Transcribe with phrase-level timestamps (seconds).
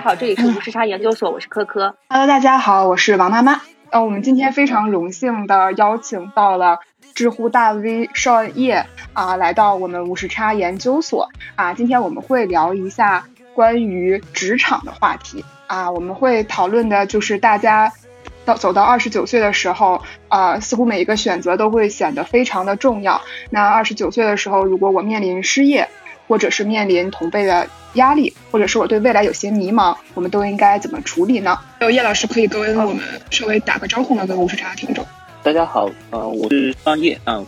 [0.00, 1.94] 好，这里是无时差研究所，我是科科。
[2.08, 3.60] Hello，大家好，我是王妈妈。
[3.90, 6.78] 呃，我们今天非常荣幸的邀请到了
[7.14, 11.74] 知乎大 V 邵烨啊，来到我们无时差研究所啊。
[11.74, 17.92] 今天我们会聊一下关于职场的话题啊，我们会讨论的就是大家
[18.46, 23.20] 到走到二十九岁的时候啊，似乎每一个选择都会显得非常的重要。
[23.50, 25.90] 那二十九岁的时候，如果我面临失业，
[26.30, 31.58] 或者是面临同辈的压力，或者是我对未来有些迷茫，我们都应该怎么处理呢？
[31.80, 34.24] 有叶老师可以跟我们稍微打个招呼吗？
[34.24, 35.04] 跟无时差听众。
[35.42, 37.44] 大家好，呃，我是张叶啊，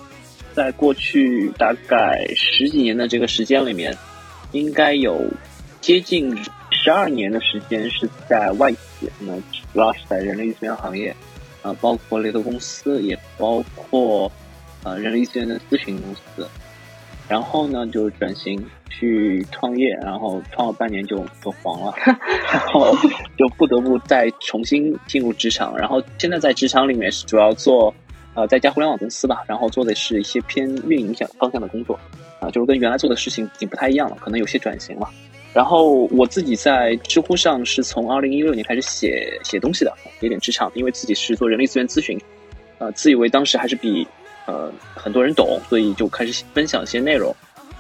[0.53, 3.97] 在过去大概十几年的这个时间里面，
[4.51, 5.25] 应该有
[5.81, 6.37] 接近
[6.73, 9.33] 十二年的时间是在外企，那
[9.73, 11.15] 主要是在人力资源行业，
[11.63, 14.29] 啊，包括猎头公司，也包括
[14.83, 16.49] 呃人力资源的咨询公司。
[17.29, 21.95] 然后呢，就转型去创业，然后创了半年就就黄了，
[22.53, 22.95] 然后
[23.39, 25.75] 就不得不再重新进入职场。
[25.79, 27.95] 然后现在在职场里面是主要做
[28.35, 31.99] 呃在家互联网公司吧，然后做的是一些偏运营向方向的工作，
[32.41, 35.09] 啊，就是跟原来做的事情已经不太一样了，可能有些转型了。
[35.55, 42.21] 然后我自己在知乎上是从二零一六年开始写写东西的，有点职场，因为自己是做人力资源咨询，
[42.79, 44.07] 呃，自以为当时还是比。
[44.47, 47.35] 呃，很多人懂，所以就开始分享一些内容。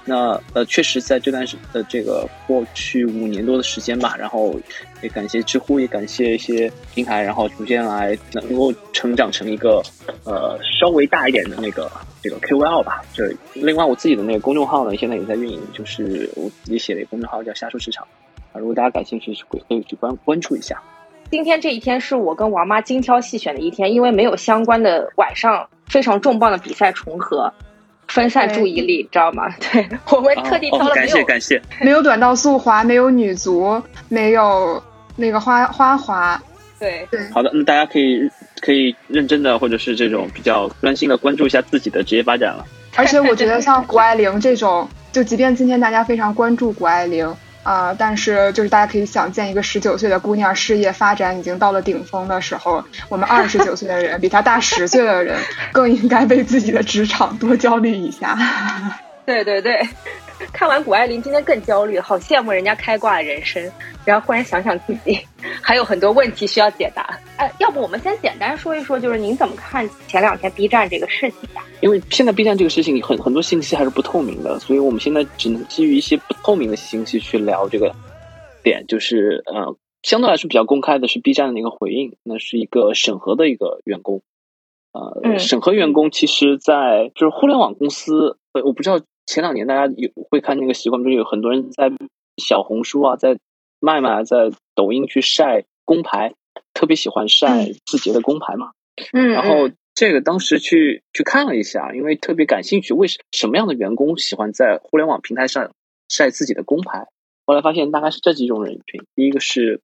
[0.05, 4.58] 那呃，确实在这段时的这个过去五年多的时间吧，然后
[5.00, 9.80] 也感谢知乎，也感谢一些平台，然后逐渐来能够成长成一个
[10.24, 11.88] 呃稍微大一点的那个
[12.20, 13.00] 这个 KOL 吧。
[13.12, 13.24] 就
[13.55, 18.05] 另外我自己的那个公众号呢，现在也在运营，就是我自己写的一个公众号叫“瞎说市场”
[18.52, 20.83] 啊，如果大家感兴趣，可以可以去关关注一下。
[21.33, 27.51] 今天这一天是我跟王妈精挑细选的一天，因为没有相关的晚上非常重磅的比赛重合，
[28.06, 29.48] 分散注意力，知道吗？
[29.73, 34.83] 对我们特地挑了感谢感谢，没有短道速滑，没有女足，没有
[35.17, 36.39] 那个花花滑，
[36.79, 37.27] 对对。
[37.30, 38.30] 好的，那大家可以
[38.61, 42.67] 可以认真的，或者是这种比较专心的关注一下自己的职业发展了。
[42.95, 47.35] 而且我觉得像谷爱凌这种，就即便今天大家非常关注谷爱凌。
[47.62, 47.95] 啊！
[47.96, 55.39] 但是就是大家可以想见，一个十九岁的姑娘事业发展已经到了顶峰的时候，我们二十九岁的人，比她大十岁的人，
[55.73, 58.36] 更应该为自己的职场多焦虑一下。
[59.24, 59.80] 对 对对。
[60.52, 63.70] 看完谷爱凌，今天更焦虑，好羡慕人家开挂的人生。
[64.05, 65.16] 然后忽然想想自己，
[65.62, 67.16] 还有很多问题需要解答。
[67.36, 71.64] 哎，要不我们先简单说一说，就是您怎么看前两天 B 站这个事情吧？
[71.80, 77.94] 因为现在 B 站这个事情很很多信息还是不透明的，所以我们现在只能基于一些不透明的信息去聊这个
[78.64, 78.84] 点。
[78.88, 84.22] 就是呃，相对来说比较公开的是 B 站的一个回应，那是一个审核的一个员工。
[84.92, 89.00] 呃，审核员工其实，在就是互联网公司，呃，我不知道。
[89.32, 91.90] 前两年大家有会看那个习惯，不是有很多人在
[92.36, 93.38] 小红书啊，在
[93.80, 96.34] 麦麦，在抖音去晒工牌，
[96.74, 98.72] 特别喜欢晒字节的工牌嘛。
[99.14, 99.30] 嗯。
[99.30, 105.72] 然后这个当时去去看了一下，因为特别感兴趣，为什什么样的员工喜欢在互联网平台上
[106.10, 107.06] 晒自己的工牌？
[107.46, 109.80] 后来发现大概是这几种人群：第一个是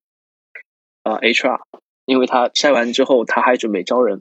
[1.05, 1.63] 呃 HR，
[2.05, 4.19] 因为他晒完之后他还准备招人；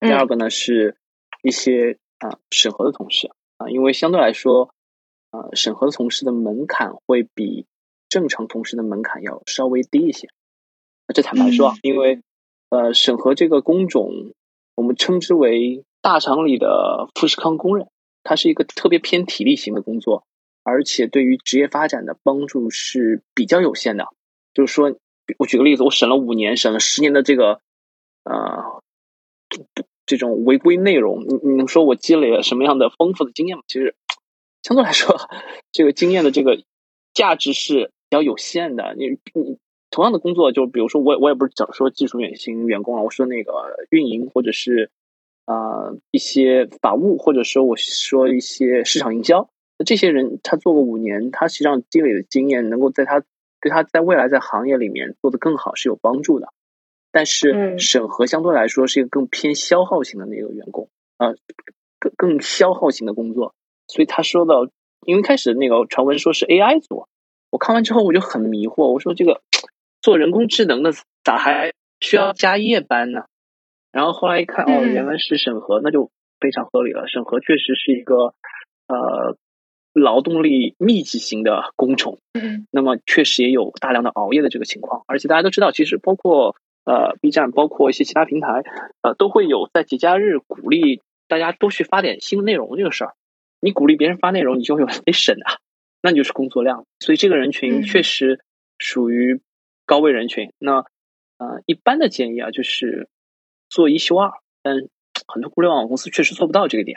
[0.00, 0.98] 第二个呢是
[1.42, 3.30] 一些啊审核的同事。
[3.56, 4.70] 啊，因为相对来说，
[5.30, 7.66] 呃，审核同事的门槛会比
[8.08, 10.28] 正常同事的门槛要稍微低一些。
[11.14, 12.20] 这坦白说，因为
[12.68, 14.32] 呃，审核这个工种，
[14.74, 17.88] 我们称之为大厂里的富士康工人，
[18.22, 20.26] 它是一个特别偏体力型的工作，
[20.62, 24.08] 而且对于职业发展的帮助是比较有限的。
[24.52, 24.96] 就是说，
[25.38, 27.60] 我举个例子，我审了五年，审了十年的这个，
[28.24, 28.82] 呃。
[30.06, 33.64] 这种违规内容，你你能说我积累了什么样的丰富的经验吗？
[33.66, 33.94] 其实
[34.62, 35.16] 相对来说，
[35.72, 36.62] 这个经验的这个
[37.12, 38.94] 价值是比较有限的。
[38.96, 39.58] 你你
[39.90, 43.52] 同样的工作，就比如说我我也不是讲说技术远型员工啊，我说那个
[43.90, 44.90] 运营或者是
[45.44, 49.48] 啊一些法务，或者说我说一些市场营销，
[49.78, 53.20] 那这些人他做过五年，他实际上积累的经验，能够在他
[53.60, 56.52] 对他在未来在行业里面做得更好是有帮助的。
[57.16, 61.32] 但是审核相对来说是一个更偏消耗型的那个员工啊，
[61.98, 63.54] 更更消耗型的工作，
[63.86, 64.68] 所以他说到，
[65.06, 67.08] 因为开始那个传闻说是 AI 做，
[67.48, 69.40] 我看完之后我就很迷惑，我说这个
[70.02, 70.92] 做人工智能的
[71.24, 71.72] 咋还
[72.02, 73.24] 需要加夜班呢？
[73.92, 77.08] 然后后来一看，哦，原来是审核，那就非常合理了。
[77.08, 78.34] 审核确实是一个
[78.88, 79.38] 呃
[79.94, 82.18] 劳动力密集型的工种，
[82.70, 86.54] 那么确实也有大量的熬夜的这个情况，而且大家都知道，其实包括。
[86.86, 88.62] 呃，B 站包括一些其他平台，
[89.02, 93.14] 呃，都会有在节假日鼓励大家多去发点新的内容这个事儿。
[93.60, 95.58] 你鼓励别人发内容，你就会有人得审啊，
[96.00, 96.86] 那就是工作量。
[97.00, 98.40] 所以这个人群确实
[98.78, 99.40] 属于
[99.84, 100.52] 高危人群。
[100.58, 100.84] 那
[101.38, 103.08] 呃，一般的建议啊，就是
[103.68, 104.30] 做一休二，
[104.62, 104.76] 但
[105.26, 106.96] 很多互联网公司确实做不到这个点。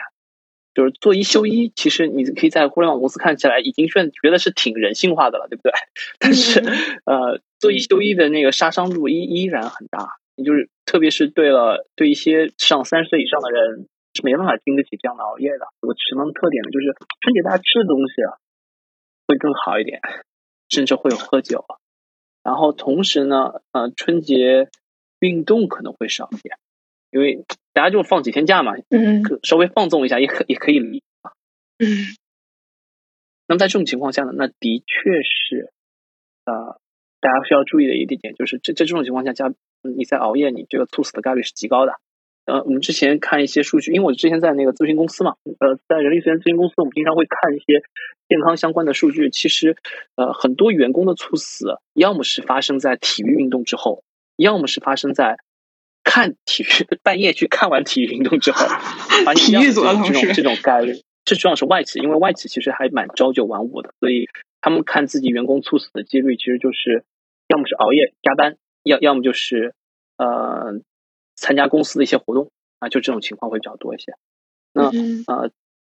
[0.74, 5.72] 就是做一休一，其实你可以在互联网公司看起来已经算觉得是挺人性化的了，对不对？
[6.20, 6.60] 但是
[7.04, 10.16] 呃，做一休一的那个杀伤度依依然很大。
[10.36, 15.66] 你就是特别是对了，对一些上三十岁以上的人是没办法经得起这样的熬夜的。
[15.82, 16.70] 有什么特点呢？
[16.70, 18.40] 就是春节大家吃的东西啊
[19.28, 20.00] 会更好一点，
[20.70, 21.66] 甚至会有喝酒。
[22.42, 24.70] 然后同时呢，呃，春节
[25.18, 26.56] 运动可能会少一点，
[27.10, 31.32] 因为大家就放几天假嘛，嗯，稍微放纵一下也可也可以理啊。
[31.78, 31.86] 嗯，
[33.46, 35.72] 那么在这种情况下呢，那的确是
[36.44, 36.80] 呃，
[37.20, 39.52] 大家需要注意的一点点就是，这在这种情况下加
[39.82, 41.92] 你在熬夜，你这个猝死的概率是极高的。
[42.46, 47.82] 呃，我们之前看一些数据，因为我之前在那个咨询公司嘛，呃，在人力资源咨询公司，我们经常会看一些
[48.28, 49.30] 健康相关的数据。
[49.30, 49.76] 其实，
[50.16, 54.02] 呃，很多员工的猝死，要么是发生在体育运动之后，
[54.36, 55.36] 要么是发生在
[56.04, 58.66] 看体育半夜去看完体育运动之后。
[59.24, 60.94] 把体育组的同事这种概率，
[61.24, 64.28] 这主要是外企，因为外企其实还蛮朝九晚五的，所以
[64.60, 67.04] 他们看自己员工猝死的几率，其实就是
[67.48, 69.74] 要么是熬夜加班，要要么就是
[70.16, 70.80] 呃。
[71.36, 72.50] 参加公司的一些活动
[72.80, 74.12] 啊，就这种情况会比较多一些。
[74.74, 74.90] 那
[75.26, 75.50] 呃，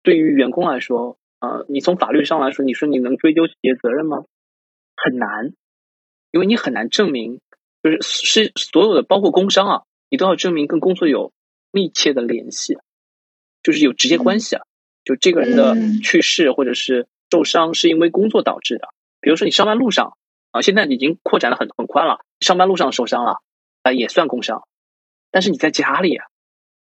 [0.04, 4.24] 对于员工来说，呃，你从法律上来说，你说你能追究企业责任吗？
[4.96, 5.52] 很难，
[6.30, 7.42] 因为你很难证明，
[7.82, 9.82] 就是是所有的，包括工伤啊，
[10.12, 11.32] 你都要证明跟工作有
[11.72, 12.78] 密切的联系，
[13.64, 14.64] 就是有直接关系啊。
[15.06, 18.90] 就这个人的去世或者是受伤是因为工作导致的。
[19.22, 20.18] 比如说你上班路上
[20.52, 23.38] 啊，现在已经扩展的很很宽了，上班路上受伤了
[23.84, 24.68] 啊，也算工伤。
[25.32, 26.26] 但是你在家里啊，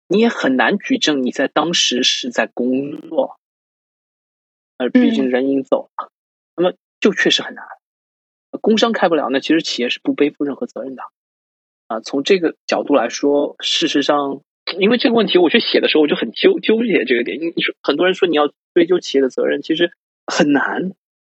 [0.08, 3.40] 你也很难举证你在当时是在工作，
[4.78, 6.12] 而毕竟人已经走了，
[6.58, 7.66] 那么就确实很难。
[8.60, 11.04] 工伤开不了，那其实企业是不背负任何责任的。
[11.92, 14.42] 啊，从这个角度来说，事实上，
[14.80, 17.40] 因为这个问题，我去写的时候我就很纠纠结这个点。
[17.40, 19.92] 你你说很多人说你要追究企业的责任，其实
[20.26, 20.92] 很难。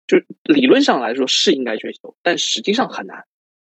[0.07, 3.25] 就理论上来说是应该追究，但实际上很难，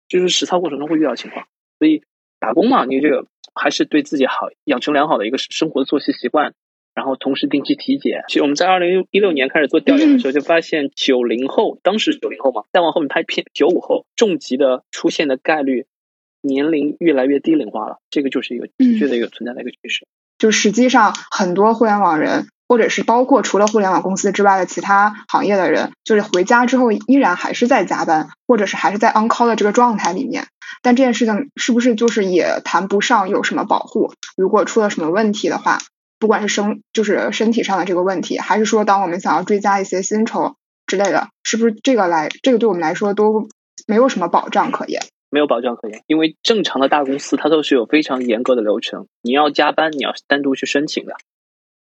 [0.08, 1.46] 就是实操过程中会遇到情况。
[1.78, 2.02] 所以
[2.38, 3.26] 打工嘛，你这个。
[3.56, 6.54] 还是对自己好，养成良好的一个生活作息习惯，
[6.92, 8.24] 然后同时定期体检。
[8.26, 15.86] 其实我们在二零一六年开始做调研的时候，就发现九零后，当时九零后嘛，再往后面拍片，九五后重疾的出现的概率，
[16.44, 17.98] 年龄越来越低龄化了。
[18.10, 20.06] 这个就是一个的确的一个存在的一个趋势。
[20.38, 22.46] 就实际上很多互联网人。
[22.66, 30.46] 或者是包括除了互联网公司之外的其他行业的人，就是回家之后依然还是在加班，或者是还是在 on call 的这个状态里面。
[30.80, 34.14] 但这件事情是不是就是也谈不上有什么保护？
[34.34, 35.78] 如果出了什么问题的话，
[36.18, 40.56] 不管是生就是身体上的这个问题，还是说当我们想要追加一些薪酬
[40.86, 43.50] 之类的，是不是这个来这个对我们来说都
[43.86, 45.02] 没有什么保障可言？
[45.34, 51.16] 没有保障可言，因为正常的大公司它都是有非常严格的流程，你要加班你要单独去申请的。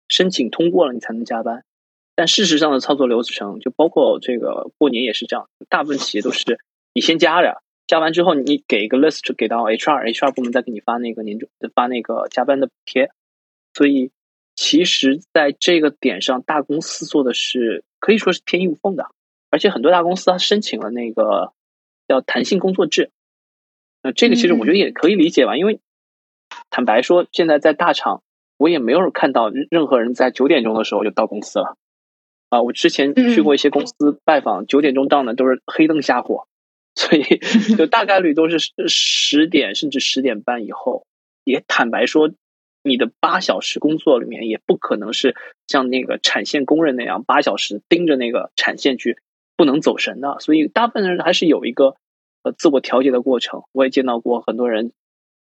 [0.09, 1.63] 申请通过了，你才能加班。
[2.15, 5.47] 但事实上的操作流程，就包括这个过年也是这样。
[5.69, 6.59] 大部分企业都是
[6.91, 13.11] 你先加着，加完之后你给一个 list 给到 HR，HR 部门再给你发那个年终发那个加班的补贴。
[13.75, 14.09] 所以
[14.55, 19.05] 其实在这个点上，大公司做的是可以说是天衣无缝的。
[19.51, 21.53] 而且很多大公司它申请了那个
[22.07, 23.11] 叫弹性工作制。
[24.05, 25.79] 那这个其实我觉得也可以理解吧，因为
[26.69, 28.21] 坦白说，现在在大厂。
[28.57, 31.75] 我也没有看到任何人在九点钟的时候就到公司了，
[32.47, 36.47] 啊，我之前去过一些公司拜访，九点钟到呢都是黑灯瞎火，
[36.95, 37.23] 所以
[37.75, 38.57] 就大概率都是
[38.87, 41.05] 十点甚至十点半以后。
[41.43, 42.31] 也坦白说，
[42.81, 45.35] 你的八小时工作里面也不可能是
[45.67, 49.17] 像那个产线工人那样八小时盯着那个产线去
[49.57, 51.97] 不能走神的，所以大部分人还是有一个
[52.45, 53.63] 呃自我调节的过程。
[53.73, 54.93] 我也见到过很多人，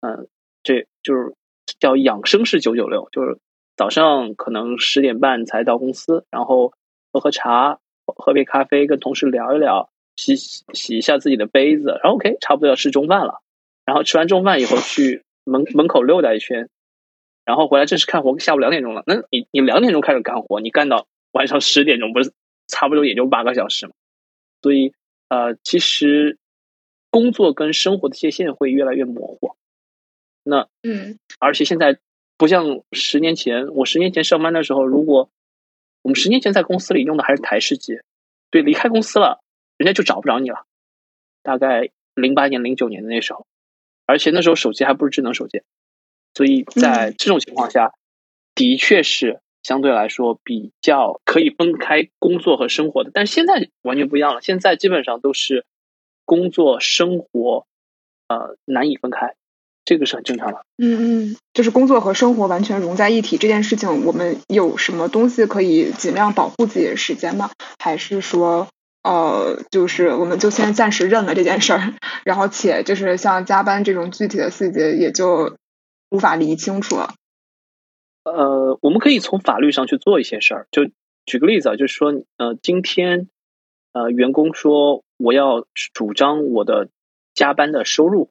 [0.00, 0.28] 嗯，
[0.62, 1.34] 这就是。
[1.78, 3.38] 叫养生式九九六，就是
[3.76, 6.74] 早上可能十点半才到公司，然后
[7.12, 13.40] 喝喝茶，喝杯咖啡，跟同事聊一聊，洗洗一下自己的杯子，然后 OK，差不多要吃中饭了。
[13.86, 16.68] 然后吃完中饭以后，去门门口溜达一圈，
[17.44, 18.36] 然后回来正式干活。
[18.40, 22.32] 下午两点钟了，那你你两点钟开始干活，你干到晚上十点钟，不是
[22.66, 23.92] 差不多也就八个小时嘛？
[24.62, 24.92] 所以
[25.28, 26.38] 呃，其实
[27.12, 29.54] 工作跟生活的界限会越来越模糊。
[30.42, 32.00] 那嗯，而且现在
[32.38, 35.30] 不像十年前，我十年前上班的时候，如果
[36.00, 38.00] 我们十年前在公司里用的还是台式机，
[38.50, 39.40] 对，离开公司了，
[39.76, 40.64] 人家就找不着你了。
[41.42, 43.46] 大概零八年、零九年的那时候，
[44.06, 45.62] 而且那时候手机还不是智能手机，
[46.34, 47.92] 所以在这种情况下，
[48.54, 53.10] 的确是相对来说比较可以分开工作和生活的。
[53.12, 55.66] 但是现在完全不一样了，现在基本上都是。
[56.24, 57.66] 工作生活
[58.28, 59.34] 呃难以分开，
[59.84, 60.64] 这个是很正常的。
[60.78, 67.50] 嗯嗯，就是工作和生活完全融在一体这件事情，我们有什么东西可以尽量保护自己的时间吗？
[67.78, 68.68] 还是说？
[69.04, 75.56] 呃，就是我们就先暂时认了这件事儿，然后且就是像加班这种具体的细节也就
[76.08, 77.14] 无法理清楚了。
[78.22, 80.88] 呃，我们可以从法律上去做一些事儿，就
[81.26, 83.28] 举个例子啊，就是说，呃，今天
[83.92, 86.88] 呃员工说我要主张我的
[87.32, 88.30] 加班的收入，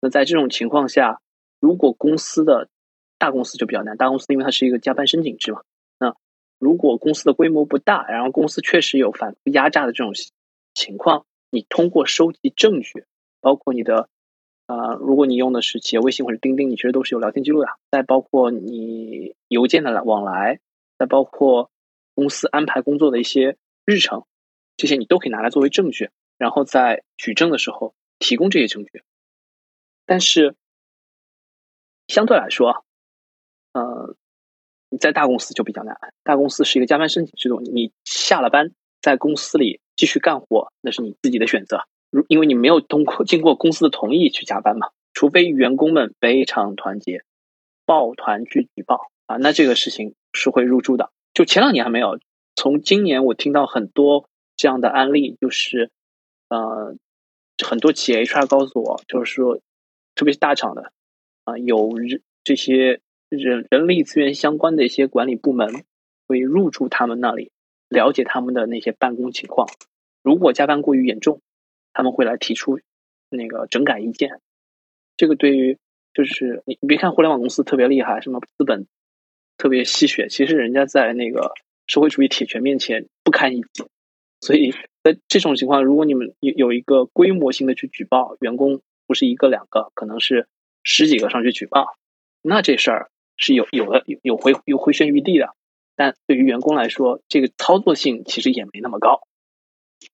[0.00, 1.20] 那在这种情况下，
[1.60, 2.70] 如果公司的
[3.18, 5.60] 大公司就比较难，大公司因为它是一个加班申请制嘛。
[5.98, 6.16] 那
[6.58, 10.14] 如果公司的规模不大，然后公司确实有反复压榨的这种
[10.72, 13.04] 情况，你通过收集证据，
[13.42, 14.08] 包括你的，
[14.66, 17.68] 呃，如果你用的是企业微信或者钉钉，你其实都是有聊天记录的。
[17.90, 20.60] 再包括你邮件的往来，
[20.98, 21.70] 再包括
[22.14, 24.24] 公司安排工作的一些日程，
[24.78, 26.08] 这些你都可以拿来作为证据，
[26.42, 29.04] 然后在举证的时候提供这些证据。
[30.04, 30.56] 但是
[32.08, 32.84] 相对来说，
[33.74, 34.16] 呃。
[34.94, 41.84] 你在大公司就比较难，大公司是一个加班申请制度，你下了班在公司里继续干活，那是你自己的选择。
[42.10, 47.24] 如因为你没有通过经过公司的同意去加班嘛，除非员工们非常团结，
[47.86, 51.10] 抱团去举报啊，那这个事情是会入驻的。
[51.32, 52.18] 就前两年还没有，
[52.54, 55.90] 从今年我听到很多这样的案例，就是
[56.52, 56.96] 呃，
[57.66, 59.60] 很多企业 HR 告诉我，就是说，
[60.14, 60.92] 特别是大厂的
[61.44, 61.92] 啊，有
[62.44, 63.00] 这些。
[63.34, 65.86] 人人力资源相关的一些管理部门
[66.28, 67.50] 会入驻他们那里，
[67.88, 69.66] 了解他们的那些办公情况。
[70.22, 71.40] 如果加班过于严重，
[71.94, 72.78] 他们会来提出
[73.30, 74.42] 那个整改意见。
[75.16, 75.78] 这个对于
[76.12, 78.86] 就是，你别看互联网公司特别厉害，什么资本
[79.56, 81.54] 特别吸血，其实人家在那个
[81.86, 83.86] 社会主义铁拳面前不堪一击。
[84.42, 90.46] 所以在这种情况，如果你们有有一个规模性的去举报员工，不是一个两个，可能是
[90.82, 91.96] 十几个上去举报，
[92.42, 93.08] 那这事儿。
[93.38, 95.48] 是有有的有回有回旋余地的，
[95.96, 99.22] 但对于员工来说，这个操作性其实也没那么高。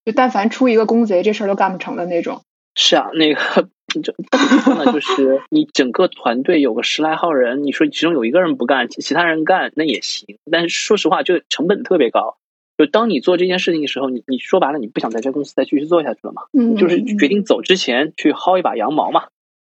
[0.06, 2.40] 就但凡出一个公贼，这事儿都干不成的那种。
[2.74, 4.92] 是啊，那个就怎么说呢？
[4.92, 10.38] 就是 你整个团队有个十来号人，你说其中有一个人不干，其他人干那也行。
[10.50, 12.38] 但是说实话，就成本特别高。
[12.78, 16.42] 就当你做这件事情的时候，你你说白了，你不想在这公司再继续做下去了嘛？
[16.52, 19.26] 嗯，就是决定走之前去薅一把羊毛嘛。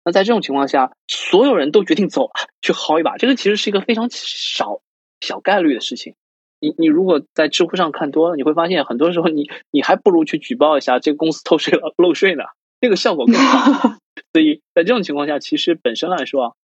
[0.03, 2.29] 那在这种情况下，所有人都决定走
[2.61, 4.81] 去薅一把，这个其实是一个非常少
[5.21, 6.15] 小概率的事情。
[6.59, 12.43] 你你如果在知乎上看多了，你会发现很多时候你你还不如去举报一下这个公司偷税了漏税呢，
[12.81, 13.95] 这个效果更好。
[14.33, 16.57] 所以在这种情况下，其实本身来说，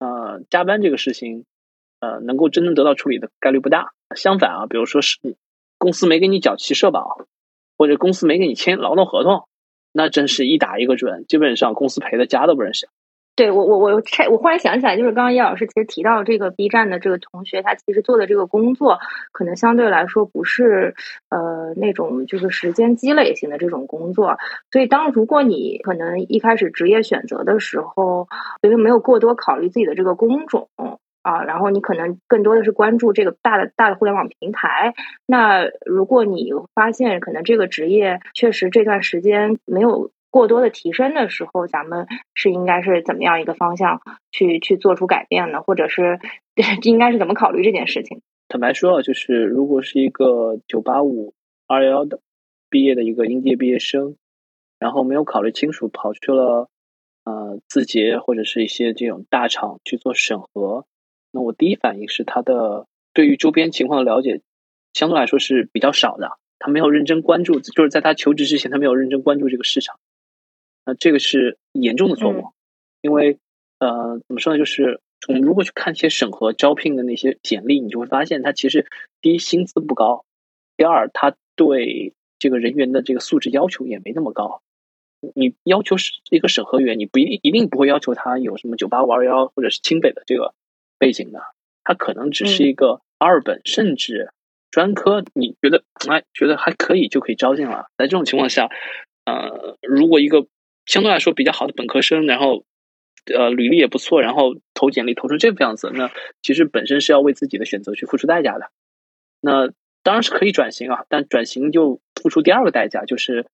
[0.00, 1.46] 呃，加班这个事情，
[2.00, 3.92] 呃，能够真正得到处理的概率不大。
[4.14, 5.18] 相反啊，比如说是
[5.78, 7.26] 公司没给你缴齐社保，
[7.78, 9.48] 或者公司没给你签劳动合同。
[9.92, 12.88] 那真是一打一个准，基本上公司赔的家都不认识。
[13.34, 18.98] 对我，我我拆，我忽然想起来，就是刚刚叶老师其实提到这个 B 站的这个同学，他其实做的这个工作，
[19.30, 20.96] 可能相对来说不是
[21.28, 24.36] 呃那种就是时间积累型的这种工作。
[24.72, 28.26] 所以，当如果你可能一开始职业选择的时候，
[28.62, 30.68] 因为没有过多考虑自己的这个工种。
[31.28, 34.94] 啊，然后你可能更多的是关注这个大的大的互联网平台。
[35.26, 45.62] 那如果你发现可能这个职业确实这段时间没有过多的提升的时候，咱们是应该是怎么样一个方向去去做出改变呢？
[45.62, 46.18] 或者是
[46.82, 48.22] 应该是怎么考虑这件事情？
[48.48, 51.34] 坦白说，就是如果是一个九八五
[51.66, 52.20] 二幺幺的
[52.70, 54.16] 毕业的一个应届毕业生，
[54.78, 56.68] 然后没有考虑清楚，跑去了
[57.24, 60.86] 呃字节或者是一些这种大厂去做审核。
[61.30, 64.40] 那我第一反应是他的对于周边情况的了解
[64.94, 70.00] 相对来说是比较少的，他没有认真关注，就是在他求职之前他没有认真关注这个市场，
[70.86, 72.46] 那这个是严重的错误，
[73.02, 73.38] 因为
[73.78, 78.86] 呃怎么说呢，就是我们如果去看一些审核招聘的那些简历，你就会发现他其实
[79.20, 80.24] 第一薪资不高，
[80.76, 84.62] 第二他对这个人员的这个素质要求也没那么高，
[85.34, 90.54] 你要求是一个审核员，你不一定一定不会要求他有什么九八五二幺或者是清北的这个。
[90.98, 91.40] 背景的，
[91.84, 94.30] 他可能只是一个二本，甚至
[94.70, 97.86] 专科，你觉得哎，觉得还可以就可以招进了。
[97.96, 98.68] 在这种情况下，
[99.24, 100.46] 呃，如果一个
[100.86, 102.64] 相对来说比较好的本科生，然后
[103.34, 106.10] 呃履历也不错，然后投简历投成这个样子，那
[106.42, 108.70] 其实本身是要为自己的选择去付出代价的。
[109.40, 109.68] 那
[110.02, 113.46] 当然是可以转型啊，但转型就付出第二个代价，就是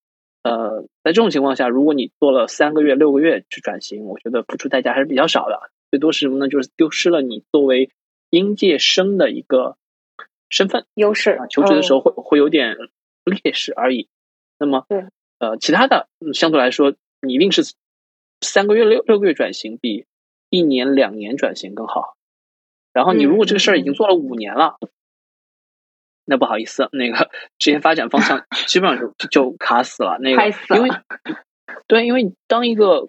[0.43, 5.71] 呃，在这种情况下，如果你做了三个月、六个月去转型，我觉得付出代价还是比较少的。
[5.95, 6.49] 最多是什么呢？
[6.49, 7.93] 就是丢失了你作为
[8.31, 9.77] 应届生的一个
[10.49, 12.77] 身份优势啊，求职的时候会会有点
[13.23, 14.09] 劣势而已。
[14.59, 15.07] 那么，对，
[15.39, 17.63] 呃，其他的相对来说，你一定是
[18.41, 20.05] 三个月、六六个月转型比
[20.51, 22.17] 一年、两年转型更好。
[22.93, 24.81] 然后你如果这个事儿已经做了五年了，
[26.25, 30.19] 那不好意思，那个 职业发展方向基本上就就卡死了。
[30.19, 30.91] 那个因为
[31.87, 33.07] 对，因为当一个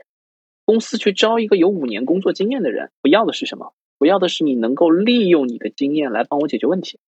[0.66, 3.74] 公司去招一个有五年工作经验的人，我要的是什么？
[3.98, 7.00] 我要的是你能够利用你的经验来帮我解决问题。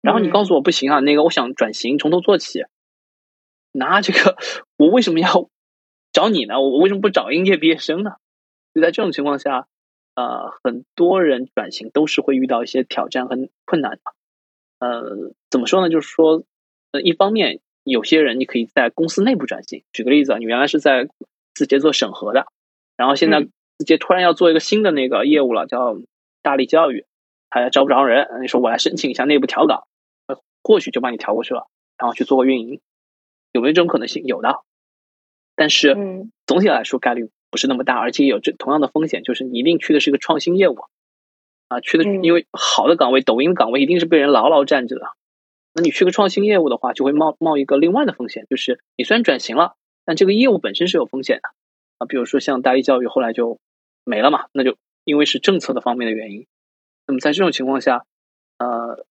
[0.00, 2.64] 然后你告诉我不行啊，那个我想转型，从头做起。
[3.72, 4.36] 那这个
[4.76, 5.48] 我为什么要
[6.12, 6.60] 找你呢？
[6.60, 8.12] 我为什么不找应届毕业生呢？
[8.74, 9.66] 就在这种情况下，
[10.14, 14.00] 呃，很多人转型都是会遇到一些挑战和困难的。
[14.78, 15.88] 呃，怎么说呢？
[15.90, 16.44] 就是说，
[16.92, 19.84] 呃，一方面有些人你可以在公司内部转型。
[19.92, 21.08] 举个例子啊，你原来是在
[21.54, 22.46] 字节做审核的，
[22.96, 25.96] 然后现在直接突然要做一个新的那个业务了，叫
[26.42, 27.06] 大力教育，
[27.50, 28.28] 还招不着人。
[28.40, 29.84] 你说我来申请一下内部调岗，
[30.62, 31.66] 或许就把你调过去了，
[31.98, 32.80] 然后去做个运营。
[33.52, 34.24] 有没有这种可能性？
[34.24, 34.62] 有的，
[35.54, 35.96] 但是
[36.46, 40.76] 总体来说概率不是那么大，而且有这同样的风险，就是你一定去的是一个创新业务
[41.68, 45.06] 啊，去的因为好的岗位，抖音的岗位一定是被人牢牢占着的。
[45.72, 49.74] 那你去个创新业务的话，就会冒冒一个另外的风险，就是你虽然转型了，
[50.04, 51.48] 但这个业务本身是有风险的
[52.06, 53.58] 比如说像大一教育后来就
[54.04, 56.46] 没了嘛，那就因为是政策的方面的原因。
[57.06, 58.04] 那么在这种情况下，
[58.58, 59.06] 呃，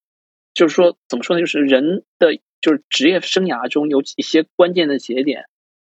[0.53, 1.41] 就是说怎么说呢？
[1.41, 2.39] 就是人的。
[2.63, 5.47] 就是职业生涯中有一些关键的节点，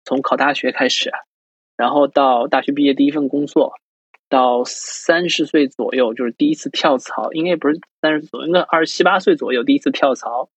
[0.03, 1.11] 从考大学开始，
[1.77, 3.75] 然后到大学毕业第一份工作，
[4.29, 10.49] 到三十岁左右就是第一次跳槽，应该不是三十左右，应该二十七八岁左右第一次跳槽，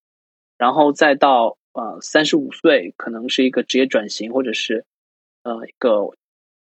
[0.57, 4.87] 然后再到呃三十五岁可能是一个职业转型或者是
[5.43, 6.15] 呃一个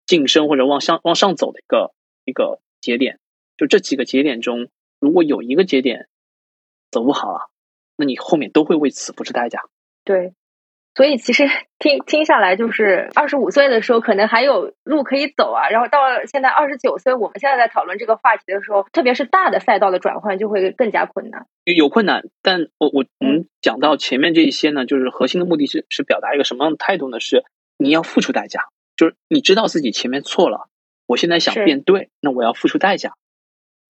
[0.07, 1.93] 晋升或者往上往上走的一个
[2.25, 3.19] 一个节点。
[3.57, 4.69] 就这几个节点中，
[5.01, 6.09] 如果有一个节点
[6.91, 7.51] 走不好了。
[7.97, 9.61] 那你后面都会为此付出代价。
[10.03, 10.35] 对，
[10.97, 11.45] 所以其实
[11.79, 21.47] 听听下来，就是二十五岁的时候可能还有路可以走啊，然后到现在二十九岁，我们现在在讨论这个话题的时候，特别是大的赛道的转换就会更加困难。
[21.65, 27.21] 有困难，但我我们讲到前面这一些呢，就是核心的目的是是表达一个什么样的态度呢？
[27.21, 27.45] 是
[27.77, 28.65] 你要付出代价，
[28.97, 30.69] 就是你知道自己前面错了，
[31.07, 33.15] 我现在想变对，那我要付出代价，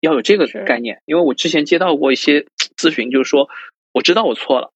[0.01, 1.03] 要有这个概念。
[1.05, 3.49] 因为我之前接到过一些 咨询，就是说。
[3.97, 4.73] 我知道我错了，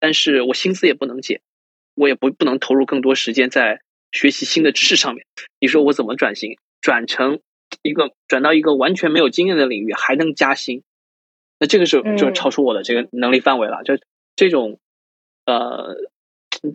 [0.00, 1.42] 但是我心思也不能减，
[1.94, 5.24] 我也不不能投入更多时间在学习新的知识上面。
[5.60, 7.38] 你说我怎么转型，转成
[7.82, 10.82] 一个转到一个完全没有经验的领域还能加薪？
[11.60, 13.84] 那这个是就超出我的这个能力范围了。
[13.84, 13.96] 就
[14.34, 14.80] 这种，
[15.44, 15.94] 呃，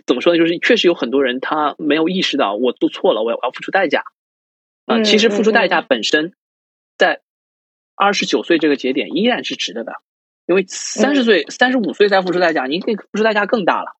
[0.05, 0.39] 怎么说呢？
[0.39, 4.03] 就是确实有很多人他没有意识到我做错了，我要我要付出代价。
[4.85, 6.33] 啊，其实付出代价本身，
[6.97, 7.21] 在
[7.95, 9.93] 二十九岁这个节点依然是值得的。
[10.45, 13.95] 因为三十岁、三十五岁再付出代价，你可以付出代价更大了。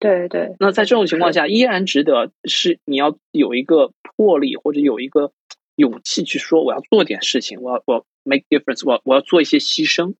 [0.00, 0.56] 对对。
[0.58, 5.32] 那在这种情况下，依然值得是你要有一个魄力或者有一个
[5.76, 10.16] 勇气去说我要做点事情，我要我 make difference，我我要做一些牺牲。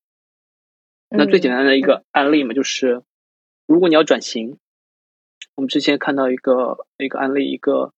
[1.08, 3.02] 那最简单的一个案例嘛，就是
[3.66, 4.58] 如果你要转型，
[5.54, 7.92] 我们之前看到一个一个案例，一个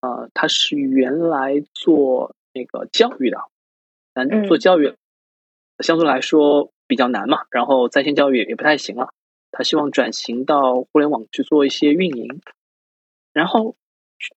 [0.00, 3.38] 呃，他是原来做那个教育的，
[4.14, 4.94] 咱，做教育。
[5.80, 9.14] 相对来说比较难嘛，然后在线教育也不太行了，
[9.52, 12.40] 他希望转型到互联网去做一些运营，
[13.32, 13.76] 然后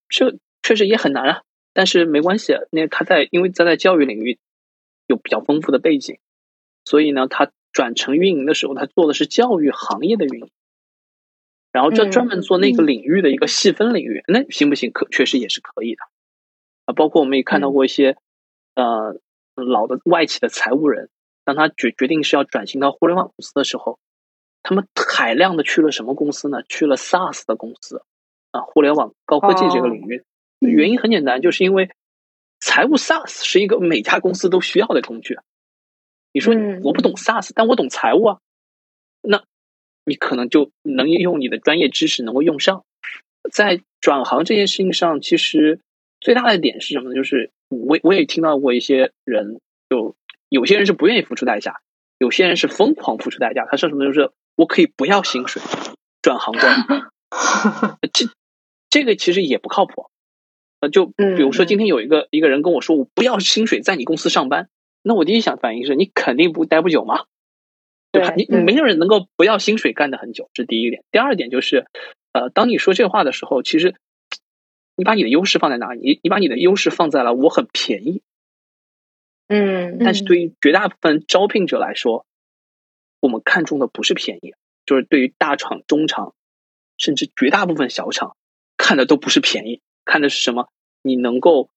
[0.08, 1.42] 这确实也很难啊，
[1.74, 4.38] 但是没关系，那他在因为他在教育领域
[5.08, 6.20] 有比较丰富的背景，
[6.86, 10.52] 所以呢，他转成运营的时候，他做的是教育行业的运营，
[11.72, 14.92] 然后这专门做那个领域的一个细分领域，那行不行？
[14.92, 16.02] 可确实也是可以的
[16.86, 18.18] 啊，包括我们也看到过一些
[18.76, 19.20] 呃
[19.56, 21.10] 老的外企的财务人。
[21.44, 24.00] 当他决决定是要转型到互联网公司的时候，
[24.62, 26.62] 他们海量的去了什么公司呢？
[26.70, 28.04] 去了 SaaS 的公司
[28.52, 30.24] 啊，互联网高科技这个领域。
[30.60, 31.90] 原因很简单，就是因为
[32.60, 35.40] 财务 SaaS 是一个每家公司都需要的工具。
[36.32, 36.54] 你说
[36.84, 38.40] 我不懂 SaaS，但我懂财务啊，
[39.22, 39.44] 那
[40.06, 42.84] 你可能就能用你的专业知识能够用上。
[43.52, 45.80] 在转行这件事情上，其实
[46.20, 47.16] 最大的点是什么呢？
[47.16, 49.60] 就是我我也听到过一些人
[49.90, 50.16] 就。
[50.52, 51.80] 有些人是不愿意付出代价，
[52.18, 53.66] 有些人是疯狂付出代价。
[53.72, 55.62] 他说什么就是我可以不要薪水
[56.22, 56.76] 转行过来，
[58.12, 58.26] 这
[58.90, 60.08] 这个其实也不靠谱。
[60.82, 64.68] 呃，就比如说今天有一个一个人跟我说我不要薪水在你公司上班，
[65.04, 67.24] 那我第一想反应是你肯定不待不久嘛，
[68.12, 68.34] 对吧？
[68.36, 71.04] 你没有人能够不要薪水干的很久，这是第一点。
[71.12, 71.86] 第二点就是，
[72.34, 73.96] 呃，当你说这话的时候，其实
[74.96, 76.02] 你把你的优势放在哪里？
[76.02, 78.22] 你你把你的优势放在了我很便宜。
[79.48, 82.26] 嗯，但是对于绝大部分招聘者来说，
[83.20, 84.54] 我们看重的不是便宜，
[84.86, 86.36] 就是对于大厂、中厂，
[86.98, 88.36] 甚至绝大部分小厂
[88.78, 90.70] 看的都不是便宜，看的是什么？
[91.02, 91.70] 你能够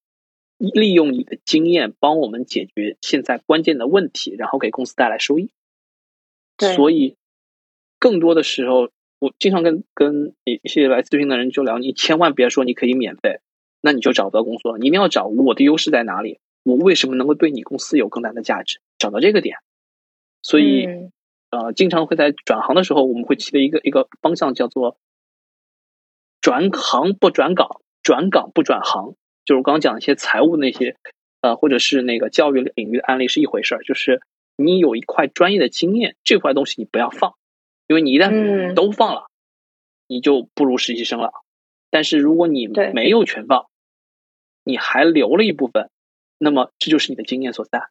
[0.58, 5.50] 利用你的经验帮我们解决现在关键的问题，然后给公司带来收益。
[6.58, 7.16] 所以，
[7.98, 13.40] 更多的时候，我经常跟跟一些来咨询的人就聊，你千万别说你可以免费，
[13.80, 14.78] 那你就找不到工作了。
[14.78, 19.56] 你一定要找我的优势在哪里，我为什么能够对你公司有更大的价值，找到这个点。
[20.42, 20.86] 所以，
[21.50, 24.96] 呃，经常会在转行的时候，我们会提的一个一个方向叫做
[26.40, 29.16] 转行不转岗，转岗不转行。
[29.44, 30.96] 就是我刚刚讲一些财务那些，
[31.40, 34.22] 呃，或者是那个教育领域的案例是一回事儿，就是。
[34.56, 37.34] 你有一块专业的经验，这块东西你不要放，
[37.86, 39.26] 因为你一旦都放了，
[40.06, 41.32] 你就不如实习生了。
[41.90, 43.66] 但是如果你没有全放，
[44.64, 45.90] 你还留了一部分，
[46.38, 47.88] 那么这就是你的经验所在。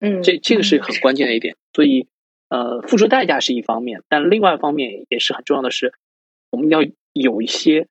[0.00, 1.56] 嗯，这这个是很关键的一点。
[1.72, 2.08] 所以，
[2.48, 5.94] 呃，付出代价是一方面，但另外一方面也是很重要的是，
[6.50, 6.80] 我们要
[7.12, 7.88] 有一些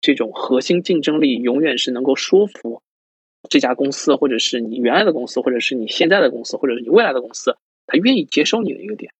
[0.00, 2.82] 这种核心竞争力，永远是能够说服。
[3.48, 7.56] 这家公司，或者是你原来的公司，或者是你现在的公司，或者是你未来的公司，
[7.86, 9.12] 他愿意接受你的一个点。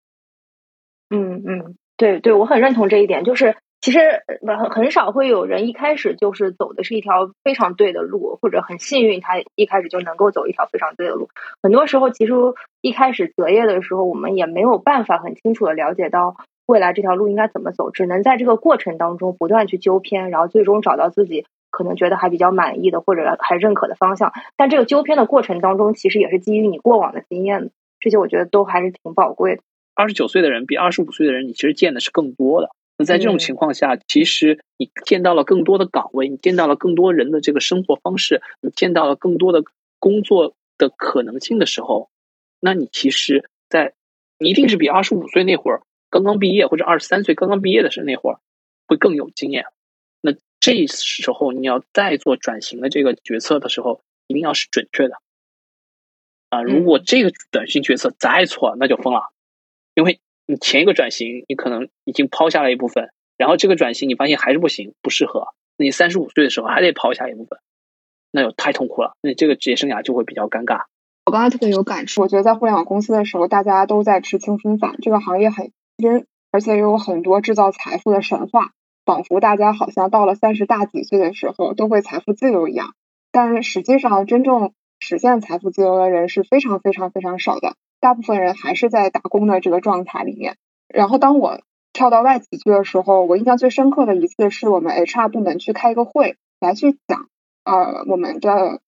[1.11, 3.25] 嗯嗯，对对，我很认同这一点。
[3.25, 3.99] 就是其实
[4.47, 11.31] 很很少会有人一开始就是走的是一条非常对的路，或者很幸运他一开始就能够走一条非常对的路。
[11.63, 12.33] 很多时候，其实
[12.83, 16.37] 一开始择业的时候，我们也没有办法很清楚的了解到
[16.67, 21.47] 未来这条路应该怎么走，只能在这个过程当中不断去纠偏，然后最终找到自己。
[21.71, 29.63] 可能觉得还比较满意的，或者还认可的方向，但这个纠偏的过程当中，其实也是基于你过往的经验，这些我觉得都还是挺宝贵的。
[29.95, 32.71] 二十九岁的人比二十五岁的人，你其实见的是更多的。
[32.97, 39.63] 那在这种情况下，其实你见到了更多的岗位，你见到了更多人的这个生活方式，你见到了更多的
[40.01, 42.11] 工作的可能性的时候，
[42.61, 43.95] 那你其实，在
[44.39, 48.39] 你一定是比二十五岁那会儿刚刚毕业，或者二十三岁刚刚毕业的时候那会儿，
[48.89, 49.67] 会更有经验。
[50.61, 55.15] 这时候你要再做转型的这个决策的时候，一定要是准确的
[56.51, 56.63] 啊！
[56.63, 59.33] 如果这个转型决策再错，那就疯了。
[59.95, 67.59] 因为你前一个转型你可能已经抛下了一部分，然后这个转型你发现还是不行，不适合，那你三十五岁的时候还得抛下一部分，
[68.31, 69.17] 那就太痛苦了。
[69.23, 70.87] 那这个职业生涯就会比较尴尬。
[71.27, 78.73] 我刚才特别有感触，我觉得在互联网公司的时候，大家都在吃青春饭，这个行业很真，而且有很多制造财富的神话。
[79.09, 82.93] 仿佛大家好像到了三十大几岁的时候都会财富自由一样，
[83.33, 90.59] 但实际上真正实现财富自由的人是非常非常非常少的，大部分人还是在打工的这个状态里面。
[90.89, 91.63] 然后当我
[91.95, 97.31] 跳到外企去的时候，我印象最深刻的一次是我们 HR 部门去开一个会，来去讲
[97.65, 98.83] 呃我们的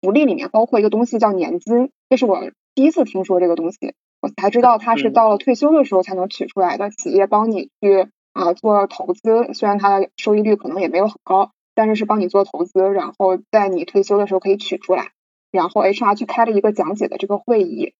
[0.00, 8.08] 福利里面包括一个东西叫年金，这是我第一次听说这个东西，我才知道它是到了退休的时候才能取出来的，企业帮你去。
[8.32, 15.12] 啊，做投资虽然它的收益率可能也没有很高，但是是帮你做投资，然后在你退休的时候可以取出来。
[15.50, 17.92] 然后 HR 去开了一个讲解的这个会议，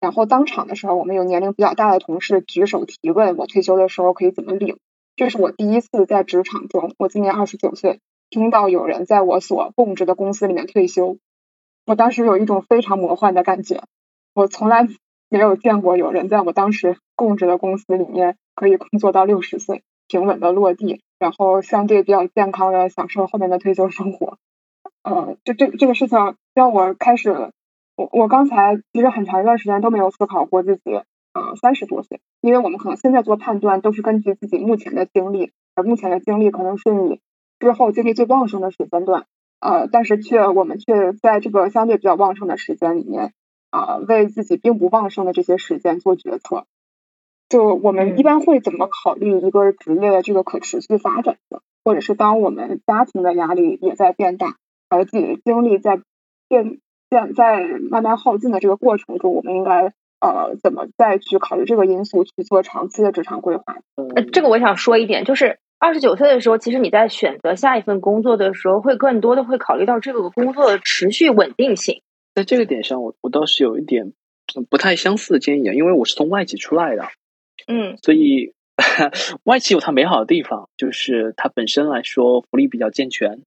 [0.00, 4.78] 然后当场的时候，我们有年龄比较大的同事举手提问，我退休的时候可以怎么领？
[5.14, 11.18] 这是我第一次在职场中，我今年二十九岁，听到有人在我所供职的公司里面退休，
[11.84, 13.82] 我当时有一种非常魔幻的感觉，
[14.32, 14.88] 我从来
[15.28, 18.38] 没有见过有人在我当时供职的公司里面。
[18.56, 24.38] 可以工作到六十岁，平稳的落地，然后相对比较健康的享受后面的退休生活。
[25.02, 27.52] 呃，就这这个事情让我开始，
[27.94, 30.82] 我我刚才其实很长一段时间都没有思考过自己，
[31.32, 37.20] 呃，三十多岁，因为我们可能现在做判断都是根据自己目前的经历，而目前的经历可能是你
[37.60, 39.26] 之后精力最旺盛的时间段，
[39.60, 43.32] 呃，但是却我们却在这个相对比较旺盛的时间里面，
[43.70, 46.64] 啊，为自己并不旺盛的这些时间做决策。
[47.48, 54.56] 就我们一般会怎么考虑一个职业的这个可持续发展的，或者是当我们家庭的压力也在变大，
[54.88, 56.00] 而自己的精力在
[56.48, 56.78] 变
[57.08, 63.76] 变在慢慢耗尽的这个过程中，我们应该呃怎么再去考虑这个因素去做长期的职场规划？
[63.94, 72.02] 呃，这个我想说一点，就是二十九岁的时候，其实你在选择下一份工作的时候，会更多的会考虑到这个工作的持续稳定性。
[72.34, 74.12] 在这个点上，我我倒是有一点
[74.68, 77.04] 不太相似的建议啊，因为我是从外企出来的。
[77.66, 78.54] 嗯，所以
[79.44, 83.42] 外企有它美好的地方，就是它本身来说福利比较健全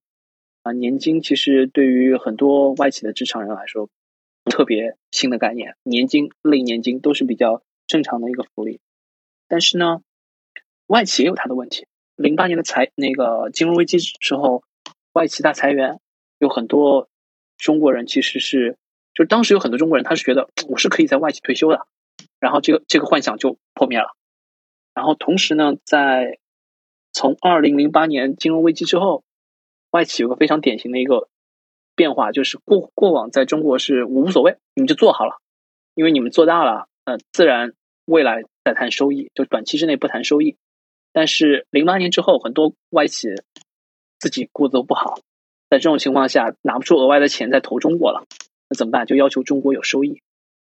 [0.62, 0.72] 啊。
[0.72, 3.88] 年金其实对于很多外企的职场人来说，
[4.44, 8.80] 特别新的概念，年金类年金都是比较正常的一个福利。
[9.48, 10.02] 但是呢，
[10.86, 11.86] 外企也有它的问题。
[12.16, 14.62] 零八年的财那个金融危机之后，
[15.12, 16.00] 外企大裁员，
[16.38, 17.08] 有很多
[17.56, 18.76] 中国人其实是，
[19.14, 21.86] 就当时有很多中国人他是觉得我是可以在外企退休的。
[22.40, 24.16] 然后这个这个幻想就破灭了，
[24.94, 26.38] 然后同时呢，在
[27.12, 29.22] 从二零零八年金融危机之后，
[29.90, 31.28] 外企有个非常典型的一个
[31.94, 35.38] 变化，就是过过往在中国是无所谓，你们就做好了，
[35.94, 37.74] 因为你们做大了，呃，自然
[38.06, 40.56] 未来再谈收益，就短期之内不谈收益。
[41.12, 43.28] 但是零八年之后，很多外企
[44.18, 45.16] 自己过得都不好，
[45.68, 48.24] 在这种情况下拿不出额外的钱再投中国了，
[48.68, 49.04] 那怎么办？
[49.06, 50.22] 就要求中国有收益。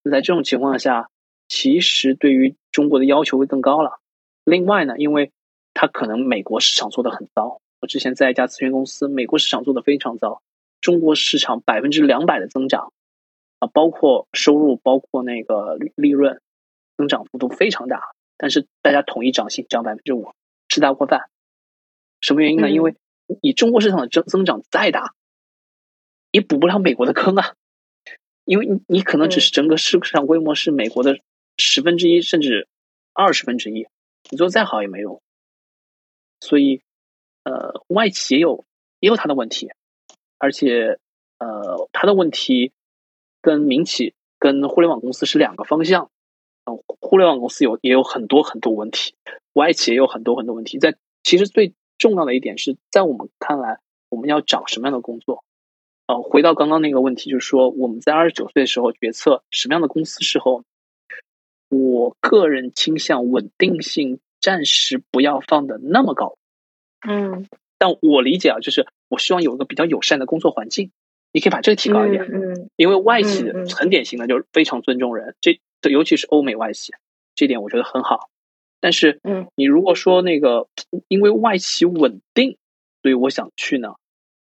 [0.04, 1.10] 那在这种情况下，
[1.52, 4.00] 其实对于中国的要求会更高了。
[4.46, 5.34] 另外呢，因为
[5.74, 10.42] 它可能美国市场做的很糟，我之前在一家咨询公司，美国市场做的非常糟，
[10.80, 12.94] 中国市场百分之两百的增长
[13.60, 16.40] 啊，包括收入，包括那个利润，
[16.96, 18.02] 增长幅度非常大。
[18.38, 20.32] 但是大家统一涨薪，涨百分之五，
[20.70, 21.30] 吃大锅饭。
[22.22, 22.70] 什么原因呢？
[22.70, 22.96] 因为
[23.42, 25.14] 你中国市场的增增长再大，
[26.32, 27.56] 也补不了美国的坑啊。
[28.46, 31.20] 因为你你可能只是整个市市场规模是美国的
[31.62, 32.68] 十分之一，甚至
[33.14, 33.88] 二十分之一，
[34.30, 35.22] 你做再好也没用。
[36.40, 36.82] 所以，
[37.44, 38.66] 呃，外企也有
[39.00, 39.70] 也有它的问题，
[40.38, 41.00] 而且，
[41.38, 42.74] 呃，它的问题
[43.42, 46.10] 跟民企、跟互联网公司是两个方向。
[46.64, 49.16] 呃互联网公司有也有很多很多问题，
[49.54, 50.78] 外企也有很多很多问题。
[50.78, 55.44] 在其实最重要的一点是在我们看来，我们要找什么样的工作？
[56.06, 60.66] 呃，回到刚刚那个问题，就是说我们在二十九岁的时候决策什么样的公司适合，我们
[62.20, 66.38] 个人倾向稳定性暂时不要放的那么高。
[67.08, 70.92] 嗯，但我理解啊，就是我希望有一个比较友善的工作环境。
[71.34, 75.60] 你可以把这个提高一点，嗯，因为外企很典型的就是非常尊重人，这。
[75.90, 76.94] 尤其是欧美外企，
[77.34, 78.30] 这点我觉得很好。
[78.80, 80.68] 但是，嗯，你如果说那个
[81.08, 82.56] 因为外企稳定，
[83.02, 83.96] 所以我想去呢，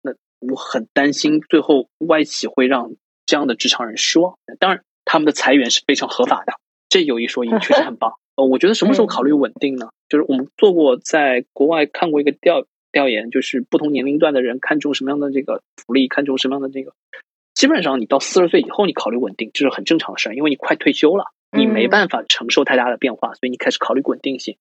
[0.03, 2.91] 那我很担心最后外企会让
[3.25, 4.37] 这样的职场人失望。
[4.59, 6.55] 当然，他们的裁员是非常合法的，
[6.89, 8.15] 这有一说一， 确实很棒。
[8.37, 9.91] 呃，我觉得什么时候考虑稳定呢？
[10.09, 16.93] 就是我们做过在国外看过一个调调研，就是不同年龄段的人看重什么样的这个福利，看重什么样的这个。
[17.55, 24.57] 基本上，你到四十岁以后，你考虑稳定，这是很正常的事儿，因为你快退休了，你没办法承受太大的变化，所以你开始考虑稳定性。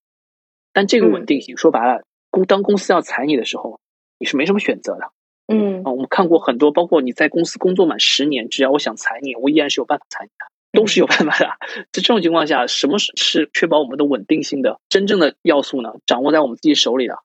[0.72, 3.78] 但这个稳定性说白了，公当公司要裁你的时候，
[4.18, 5.12] 你是没什么选择的。
[5.46, 10.46] 嗯啊，我们看过很多，包括你在公司工作满十年，只要我想裁你，我依然是有办法裁你的，
[10.78, 11.46] 都是有办法的。
[11.90, 15.94] 在这种情况下，什么是是确保我们的稳定性的真正的要素呢？
[16.06, 17.18] 掌握在我们自己手里的。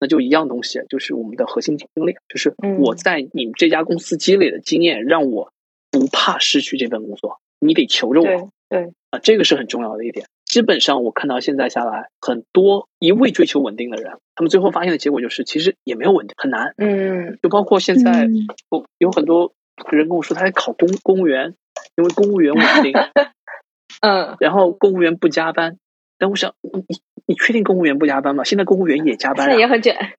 [0.00, 5.52] 那就一样东西，就是我们的核心竞争力，就是我在你们这家公司积累的经验，让我
[5.90, 7.40] 不怕失去这份工作。
[7.58, 10.26] 你得求着我，对啊，这个是很重要的一点。
[10.44, 16.74] 基本上我看到现在下来，很多一味追求稳定的人，他们最后发现的结果就是，其实也没有稳定，很难。
[16.76, 18.28] 嗯，就包括现在，
[18.70, 19.52] 有有很多
[19.90, 21.54] 人跟我说，他在考公公务员，
[21.96, 22.92] 因为公务员稳定，
[24.00, 25.78] 嗯，然后公务员不加班。
[26.18, 28.44] 但我想，你你你确定公务员不加班吗？
[28.44, 30.14] 现在公务员也加班，现在也很卷。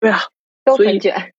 [0.00, 0.18] 对啊，
[0.64, 1.32] 都很卷，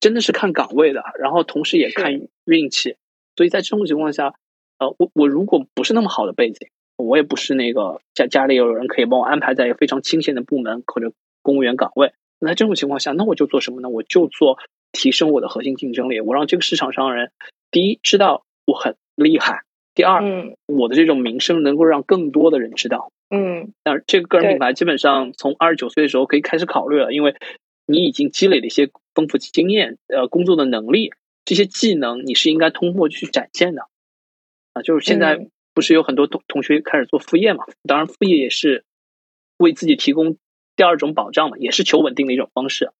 [0.00, 2.12] 真的是看岗位的，然后同时也看
[2.44, 2.96] 运气。
[3.34, 4.34] 所以在这种情况下，
[4.78, 11.12] 呃，我我如果不是那么好的背景，我也不是那个家家里有人可以帮我安排在一个非常清闲的部门或者
[11.42, 12.12] 公务员岗位。
[12.38, 13.88] 那在这种情况下，那我就做什么呢？
[13.88, 14.58] 我就做
[14.92, 17.32] 提升我的核心竞争力，我让这个市场上人
[17.70, 19.62] 第一知道我很厉害，
[19.94, 20.22] 第二，
[20.66, 23.10] 我的这种名声能够让更多的人知道。
[23.30, 27.34] 嗯，那这个个人品牌基本上从二十九岁的时候可以开始考虑了，因为
[27.86, 31.12] 你已经积累了一些丰富经验，呃，工作的能力，
[31.44, 33.88] 这些技能你是应该通过去展现的。
[34.74, 37.64] 啊，就是现在不是有很多同同学开始做副业嘛？
[37.88, 38.84] 当然，副业也是
[39.56, 40.36] 为自己提供
[40.76, 42.90] 第二种保障嘛，也是求稳定的一种方式。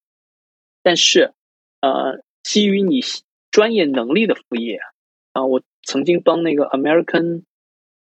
[0.81, 1.33] 但是，
[1.83, 3.01] 呃，基于你
[3.51, 4.79] 专业能力的副业
[5.33, 7.43] 啊，我曾经帮那个 American，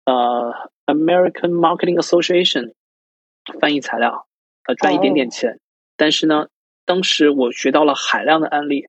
[0.05, 0.69] 呃。
[0.85, 2.73] American Marketing Association
[3.59, 4.27] 翻译材料，
[4.67, 5.59] 呃，赚一点点钱。
[5.97, 6.49] 但是呢，
[6.85, 8.87] 当时我学到了海量的案例，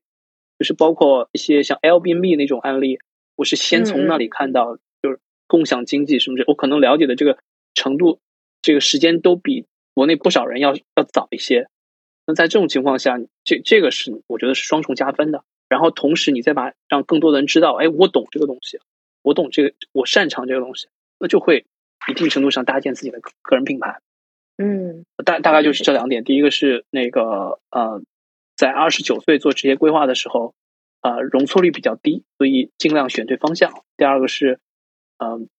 [0.59, 2.99] 就是包括一些像 Airbnb 那种案例，
[3.35, 7.39] 我是先从那里看到，就是共享经济什么的，我可能了解的这个
[7.73, 8.19] 程度，
[8.61, 11.67] 这个时间都比国内不少人要要早一些。
[12.27, 15.43] 那在这种情况下，这这个是我觉得是双重加分的。
[15.67, 18.79] 然后同时，你再把让更多的人知道，哎，我懂这个东西，
[19.23, 21.65] 我懂这个，我擅长这个东西，那就会。
[22.07, 23.99] 一定程度上搭建自己的个人品牌，
[24.57, 26.23] 嗯，大大概就是这两点。
[26.23, 28.01] 第一个是那个呃，
[28.55, 30.53] 在二十九岁做职业规划的时候，
[31.01, 33.73] 呃，容错率比较低，所以尽量选对方向。
[33.97, 34.59] 第二个是，
[35.17, 35.49] 嗯，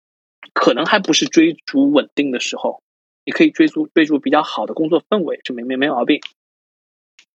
[0.55, 2.83] 可能还不是追逐稳定的时候，
[3.27, 6.21] 你可以追逐追逐比较好的工作氛围，这没没没毛病。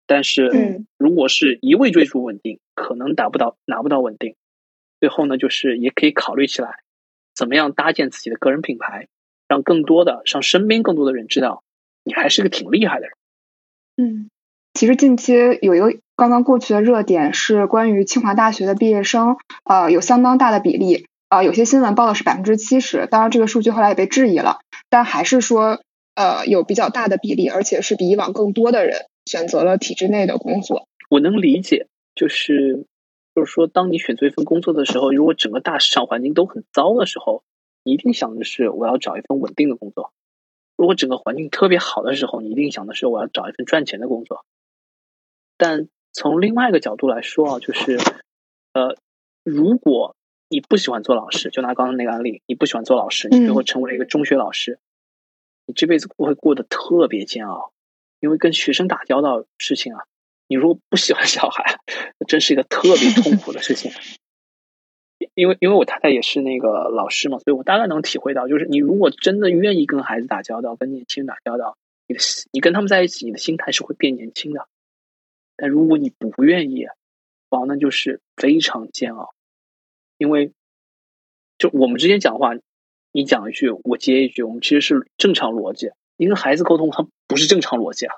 [0.05, 4.35] 但是，如果是一味追逐稳定，可能达不到拿不到稳定。
[4.99, 6.79] 最后呢，就是也可以考虑起来。
[7.35, 9.07] 怎么样搭建自己的个人品牌，
[9.47, 11.63] 让更多的让身边更多的人知道
[12.03, 13.15] 你还是个挺厉害的人。
[13.97, 14.29] 嗯，
[14.73, 25.81] 其实近期有一个刚刚过去的热点是关于清华大学的毕业生，呃，有相当大的比例，啊，有些新闻报的是百分之七十，当然这个数据后来也被质疑了，但还是说，
[26.13, 30.87] 呃，有比较大的比例，而且是比以往更多的人选择了体制内的工作。
[31.09, 32.85] 我能理解，就是
[33.35, 37.43] 就是说，当你选择一份工作的时候，如果整个大市场环境都很糟的时候，
[37.83, 40.11] 你一定想的是我要找一份稳定的工作。
[40.75, 44.45] 如果整个环境特别好的时候，你一定想的是我要找一份赚钱的工作。
[45.57, 47.97] 但从另外一个角度来说啊，就是，
[48.73, 48.97] 呃，
[49.43, 50.15] 如果
[50.49, 54.79] 你不喜欢做老师，就拿刚刚那个案例，你不喜欢做老师，你最后成为了一个中学老师，
[55.65, 57.71] 你这辈子会过得特别煎熬，
[58.23, 60.05] 因为跟学生打交道事情啊，
[60.47, 61.81] 你如果不喜欢小孩，
[62.25, 63.91] 真是一个特别痛苦的事情。
[65.35, 72.21] 因为因为我太太也是那个老师嘛，所以我大概能体会到，就是你如果真的愿意跟孩子打交道，跟年轻人打交道，你的
[72.53, 74.69] 你跟他们在一起，你的心态是会变年轻的。
[75.57, 76.87] 但如果你不愿意，
[77.49, 79.33] 哇，那就是非常煎熬。
[80.17, 80.53] 因为
[81.57, 82.53] 就我们之间讲话，
[83.11, 85.91] 你讲一句，我接一句，我们其实是正常逻辑。
[86.17, 88.15] 你跟孩子沟通，他不是正常逻辑啊，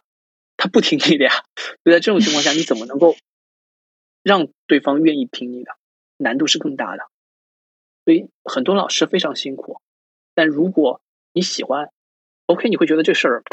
[0.58, 1.32] 他不听你的呀。
[1.84, 3.16] 所以在这种情况下，你怎么能够
[4.24, 5.72] 让对方愿意听你的？
[6.18, 7.04] 难度是更大的，
[8.06, 9.82] 所以很多老师非常辛苦。
[10.34, 11.02] 但如果
[11.34, 11.92] 你喜欢
[12.46, 13.44] ，OK，你会觉得这事儿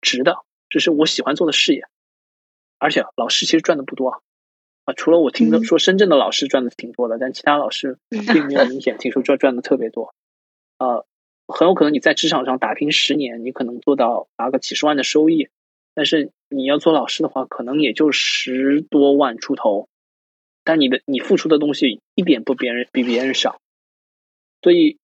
[0.00, 1.88] 值得，这是我喜欢做的事业。
[2.78, 4.22] 而且老师其实赚的不多
[4.84, 10.14] 啊，除了我听的说深圳的老师赚的挺多的，但其他老师并没有明显听说赚赚的特别多。
[10.78, 11.06] 呃，
[11.46, 15.48] 很有可能你在职场上打拼十年，你可能做到拿个几十万的收益，
[15.94, 19.88] 但是你要做老师的话，可能也就十多万出头。
[20.64, 23.60] 但你的你付出的东西一点不别人比别人少，
[24.62, 24.98] 所以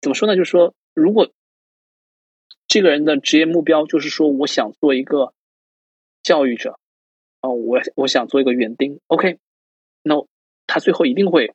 [0.00, 0.34] 怎么说呢？
[0.34, 1.30] 就是说，如果
[2.66, 5.32] 这个人的职业目标就是说，我想做一个
[6.24, 6.80] 教育者，
[7.42, 9.38] 哦，我我想做一个园丁，OK，
[10.02, 10.26] 那
[10.66, 11.54] 他最后一定会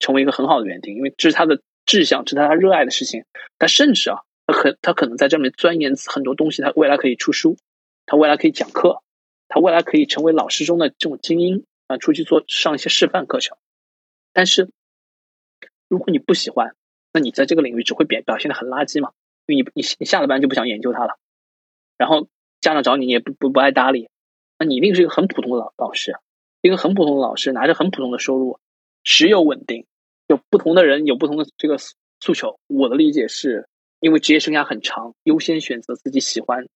[0.00, 1.62] 成为一个很好的园丁，因为这是他的
[1.98, 3.24] 志向，这是他热爱的事情。
[3.58, 7.56] 他甚至啊，他可他可能在这里面钻研很多东西，他未来可以出书，
[8.06, 9.02] 他未来可以讲课，
[9.48, 11.64] 他未来可以成为老师中的这种精英。
[11.88, 13.58] 啊，出去做上一些示范课程，
[14.32, 14.70] 但是
[15.88, 16.74] 如果你不喜欢，
[17.12, 19.10] 那你在这个领域只会表表现的很垃圾嘛？
[19.46, 21.18] 因为你你你下了班就不想研究它了，
[21.98, 22.28] 然后
[22.60, 24.08] 家长找你也不不不爱搭理，
[24.58, 26.16] 那你一定是一个很普通的老老师，
[26.62, 28.58] 一个很普通的老师拿着很普通的收入，
[29.02, 29.84] 只有稳定。
[30.32, 31.76] 有不同的人有不同的这个
[32.18, 33.68] 诉求，我的理解是
[34.00, 36.66] 因为职业生涯很长，优先选择自己喜欢，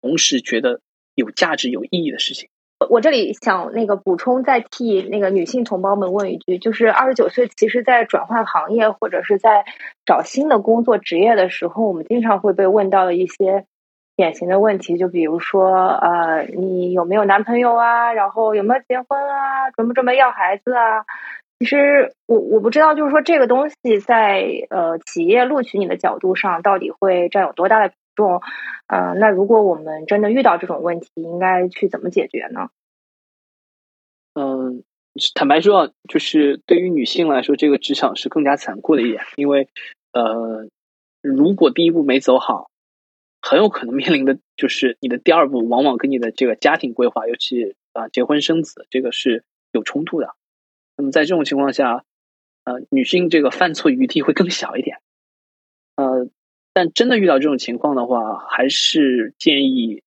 [0.00, 0.80] 同时觉得
[1.16, 2.48] 有价值有意义的事情。
[2.88, 9.64] 我这里想那个补充，再替那个女性同胞们问一句，就是二十九岁，其实，在转换行业或者是在
[10.06, 13.66] 找新的工作职业的时候，我们经常会被问到的一些
[14.14, 18.12] 典型的问题，就比如说，呃，你有没有男朋友啊？
[18.12, 19.70] 然后有没有结婚啊？
[19.76, 21.04] 准不准备要孩子啊？
[21.62, 27.94] 其实，我我不知道，就是说这个东西在呃企业录取你的角度上，到底会占有多大的比？
[28.16, 28.42] 重，
[28.88, 32.68] 呃，那如果我们真的遇到这种问题，应该去怎么解决呢？
[34.34, 34.82] 嗯，
[35.36, 39.68] 坦白说，就是对于女性来说，这个职场是更加残酷的一点，因为，
[40.12, 40.68] 呃，
[41.22, 42.70] 如果第一步没走好，
[43.40, 50.34] 很有可能面临的就是你的第二步，往往跟你的这个家庭规划，尤其啊结婚生子，这个是有冲突的。
[51.02, 52.04] 那么在这种情况下，
[52.62, 54.98] 呃，女性这个犯错余地会更小一点，
[55.96, 56.30] 呃。
[56.74, 60.02] 但真的遇到这种情况的话，还是建议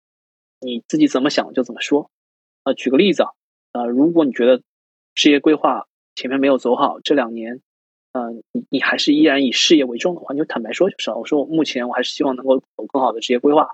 [0.61, 2.09] 你自己怎么想就怎么说。
[2.63, 3.31] 啊，举个例子啊，
[3.73, 4.63] 呃，如果你觉得
[5.17, 7.63] 事业规划前面没有走好，这两年，
[8.13, 11.17] 嗯，你你还是依然以事业为重的话，你就坦白说就是了。
[11.17, 13.71] 我说我目前我还是希望能够有更好的职业规划，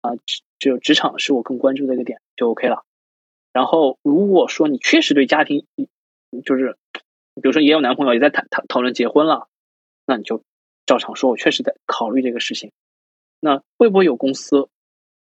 [0.00, 0.12] 啊，
[0.58, 2.86] 就职场是我更关注的一个点，就 OK 了。
[3.52, 5.66] 然后如果说你确实对家庭，
[6.44, 6.76] 就是，
[7.34, 9.48] 比如说也有男朋友，也在谈讨讨论结婚了，
[10.06, 10.42] 那你就。
[10.86, 12.72] 照常说，我确实在考虑这个事情。
[13.38, 14.68] 那会不会有公司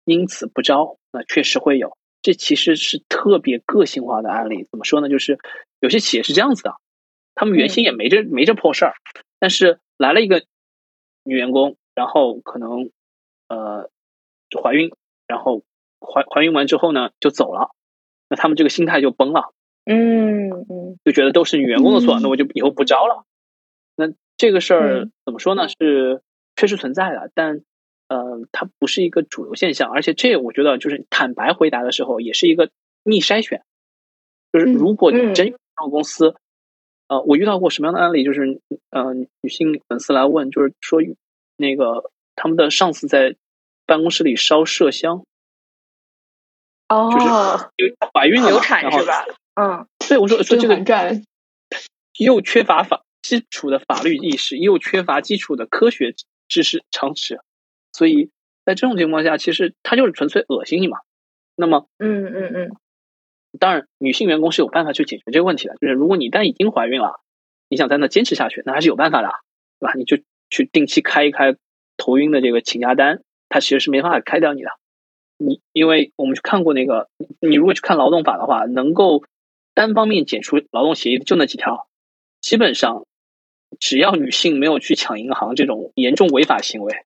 [0.04, 0.98] 因此不招？
[1.10, 1.96] 那确实会有。
[2.22, 4.62] 这其实是特别个性化的案例。
[4.70, 5.08] 怎么说呢？
[5.08, 5.36] 就是
[5.80, 6.76] 有些企业是这样子的，
[7.34, 8.94] 他们原先也没这没这破事儿，
[9.40, 10.44] 但是来了一个
[11.24, 12.92] 女员工，然后可能
[13.48, 13.90] 呃
[14.62, 14.92] 怀孕，
[15.26, 15.64] 然后
[15.98, 17.70] 怀怀孕完之后呢就走了，
[18.28, 19.52] 那他们这个心态就崩了。
[19.88, 23.24] 嗯嗯，就觉得都是女员工的错，那我就以后不招了。
[23.96, 24.12] 那。
[24.40, 25.66] 这个事儿怎么说呢？
[25.68, 26.22] 是
[26.54, 27.62] 确实存在的，但
[28.06, 29.90] 呃，它不是一个主流现象。
[29.90, 32.70] 而且这我觉得就是坦白回答的时候，也是一个
[33.02, 33.64] 逆筛选。
[34.52, 36.36] 就是如果你真到公司，
[37.08, 38.22] 呃，我遇到过什么样的案例？
[38.22, 38.60] 就是
[38.90, 41.00] 呃，女性粉丝来问，就是说
[41.56, 43.34] 那个他们的上司在
[43.86, 45.24] 办公室里烧麝香，
[46.88, 47.10] 哦，
[47.76, 49.26] 就是怀孕了流产是吧？
[49.58, 50.76] 嗯，对，我说说这个
[52.16, 56.14] 又缺乏法基础的法律意识，又缺乏基础的科学
[56.46, 57.40] 知识常识，
[57.92, 58.30] 所以
[58.64, 60.98] 在这种情况下，其实他就是纯粹恶心你嘛。
[61.56, 62.76] 那么，嗯嗯嗯，
[63.58, 67.20] 当然，女性员工是有办法去解决这个问题的，就是如果你一旦已经怀孕了，
[67.68, 69.28] 你想在那坚持下去，那还是有办法的，
[69.80, 69.94] 对吧？
[69.94, 70.18] 你就
[70.50, 71.56] 去定期开一开
[71.96, 74.70] 头晕的这个请假单，他其实是没办法开掉你的。
[75.36, 77.08] 你因为我们去看过那个，
[77.40, 79.24] 你如果去看劳动法的话，能够
[79.78, 81.86] 单方面解除劳动协议的就那几条，
[82.40, 83.06] 基本上
[83.78, 87.04] 只要女性没有去抢银行这种严重违法行为，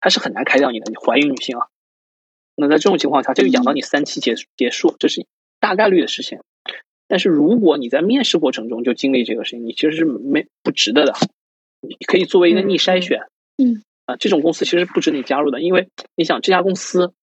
[0.00, 0.90] 它是很难开掉你的。
[0.90, 1.68] 你怀孕女性啊，
[2.56, 5.24] 那在这种情况下，就养到你三期结结束，这是
[5.60, 6.40] 大概率的事情。
[7.06, 11.14] 但是如果你在面试过程中就经历这个事情，你其实是没不值得的。
[11.80, 13.20] 你可以作为一个逆筛选，
[13.56, 17.14] 嗯啊，这种公司其实不值你加入的，因为你想这家公司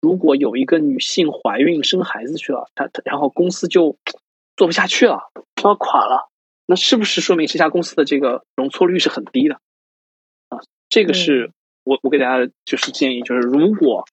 [0.00, 3.96] 如果有一个女性怀孕生孩子去了，她她然后公司就
[4.56, 5.30] 做不下去了，
[5.62, 6.28] 要垮了，
[6.66, 9.60] 那是不是说明这家公司的这个容错率是很低的？
[10.48, 11.52] 啊，这个是
[11.84, 14.04] 我我给大家的就是建议，就是如果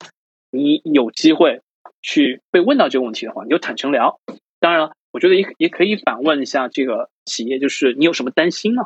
[0.52, 1.62] 你有机会
[2.02, 4.20] 去被问到这个问题的话，你就坦诚聊。
[4.60, 8.84] 当然了，我觉得也也可以反问一下这个企业，就是你有什么担心呢？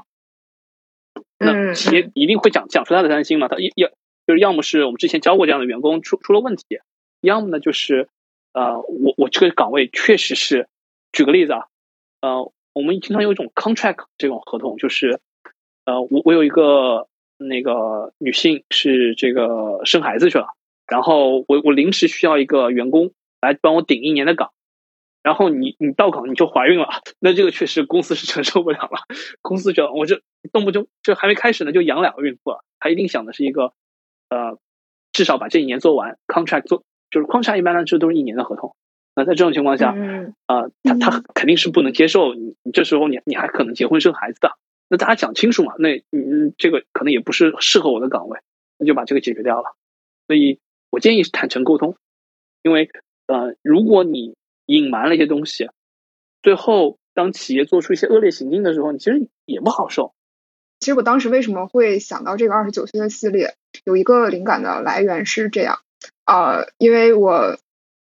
[1.39, 3.47] 那嗯企业一定会讲讲出他的担心嘛？
[3.47, 3.89] 他要要
[4.25, 6.63] 就是要么是我们之前教过这样的员工出出了问题，
[7.21, 8.09] 要么呢就是
[8.53, 10.67] 呃我我这个岗位确实是，
[11.11, 11.65] 举个例子啊，
[12.21, 15.19] 呃我们经常有一种 contract 这种合同，就是
[15.85, 20.47] 呃我我有一个那个女性是这个生孩子去了，
[20.87, 24.51] 然后我我临时需要一个员工来帮我顶一年的岗。
[25.23, 26.87] 然后你你到岗你就怀孕了，
[27.19, 29.01] 那这个确实公司是承受不了了。
[29.41, 30.21] 公司就我这
[30.53, 33.73] 动不动就还没开始呢，就养两个孕妇了，他一定想的是一个
[34.29, 34.57] 呃，
[35.11, 36.17] 至少把这一年做完。
[36.27, 38.73] contract 做就是 contract 一般呢这都是一年的合同。
[39.18, 44.51] 那在这种情况下，嗯啊，他他肯定是不能接受你，你这时候你你还可能结婚生孩子的。
[44.89, 48.39] 那大家讲清楚嘛，那嗯这个可能也不是适合我的岗位，
[48.78, 49.76] 那就把这个解决掉了。
[50.28, 50.59] 所以
[50.91, 51.97] 我建议是坦诚沟通，
[52.61, 52.91] 因为
[53.26, 54.36] 呃，如果你
[54.68, 55.68] 隐瞒了一些东西，
[56.43, 60.13] 最后当企业做出一些恶劣行径的时候，你其实也不好受。
[60.80, 65.80] 其实我当时为什么会想到这个二十九岁的系列，有一个灵感的来源是这样，
[66.28, 67.57] 呃，因为我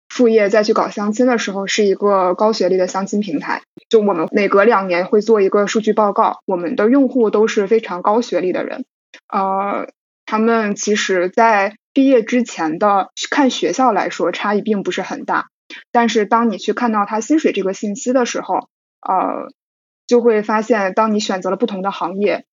[0.08, 8.84] 副业再去搞相亲的时候，是一个高学历的相亲平台，就我们每隔两年会做一个数据报告，我们的用户都是非常高学历的人，
[9.28, 9.88] 呃，
[10.26, 15.48] 他们其实在毕业之前的看学校来说差异并不是很大，
[15.92, 18.68] 但是当你去看到他薪水这个信息的时候，
[19.00, 19.52] 呃，
[20.06, 22.46] 就会发现，当你选择了不同的行业，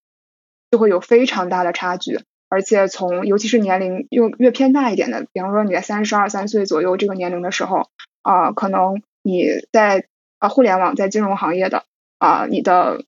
[0.71, 2.19] 就会有非常大的差距。
[2.49, 7.89] 而且从尤其是年龄又越偏大一点的，比方说你在三十二三岁左右这个年龄的时候，
[8.21, 10.05] 啊、可能你在
[10.37, 11.85] 啊、互联网在金融行业的
[12.19, 13.03] 啊、你的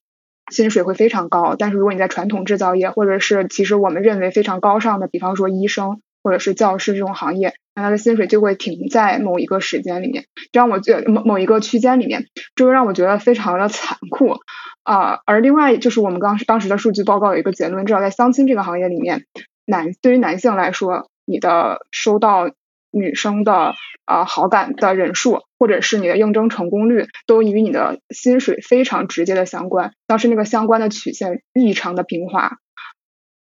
[0.51, 1.55] 薪水会非常高。
[1.57, 12.25] 但是如果你在传统制造业，或者是其实我们认为非常高尚的，比方说医生或者是教师这种行业，那他的薪水就会停在某一个时间里面，这让我觉某某一个区间里面，
[12.55, 14.39] 这会让我觉得非常的残酷。
[14.81, 19.25] 啊、而另外就是我们刚当时的数据报告有一个结论，至少在相亲这个行业里面，
[19.65, 22.49] 男对于男性来说，你的收到
[22.89, 23.75] 女生的
[24.05, 29.91] 啊、好感的人数，或者是你的应征成功率，都与你的薪水非常直接的相关。
[30.07, 32.57] 当时那个相关的曲线异常的平滑，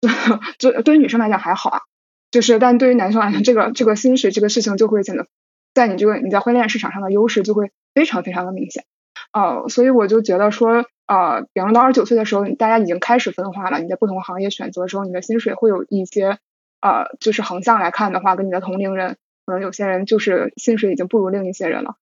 [0.59, 1.79] 就对于女生来讲还好啊，
[2.31, 5.27] 就是但对于男生来讲，这个这个薪水这个事情就会显得
[5.73, 8.83] 在你这个你在婚恋市场上的优势就会非常非常的明显。
[9.31, 13.79] 呃，所以我就觉得说，呃，比方说到二十九岁的时候，大家已经开始分化了。
[13.79, 16.37] 你在不同行业选择的时候，你的薪水会有一些，
[16.81, 21.95] 呃，就是横向来看的话，跟你的同龄人，可能有些人就是薪水已经不如另一些人了，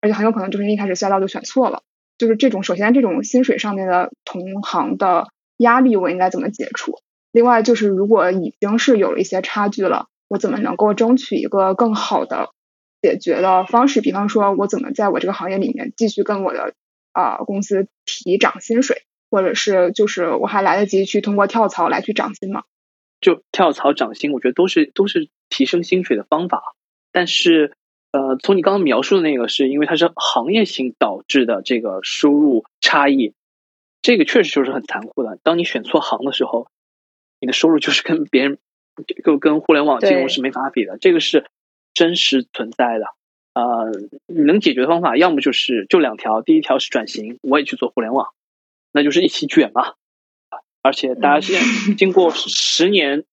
[0.00, 1.82] 而且很有可能就是一开始赛道就选错了。
[2.18, 6.98] 就是这种，首先这种薪水上面的同行的压力，我应该怎么解除？
[7.32, 12.50] 另外就是，如果已经是有了一些差距了，我怎么能够争取一个更好的
[13.02, 14.00] 解决的方式？
[14.00, 16.74] 比方说，我怎么在我这个行业里面继续跟我的
[17.12, 22.62] 啊、公司提涨薪水，或者是就是我还来得及去通过跳槽来去涨薪吗？
[23.20, 26.62] 就跳槽涨薪，我觉得都是都是提升薪水的方法。
[27.10, 27.72] 但是，
[28.12, 33.34] 呃，从你刚刚描述的那个，是因为它是行业性导致的这个收入差异，
[34.02, 35.38] 这个确实就是很残酷的。
[35.42, 36.68] 当你选错行的时候，
[37.40, 38.58] 你的收入就是跟别人
[39.24, 41.46] 就跟互联网金融是没法比的，这个是
[41.94, 43.06] 真实存在的。
[43.54, 43.90] 呃，
[44.26, 48.28] 你能解决的方法，要么就是就两条，第一条是转型，我也去做互联网，
[48.92, 49.94] 那就是一起卷嘛。
[50.80, 53.24] 而且大家现在经过十年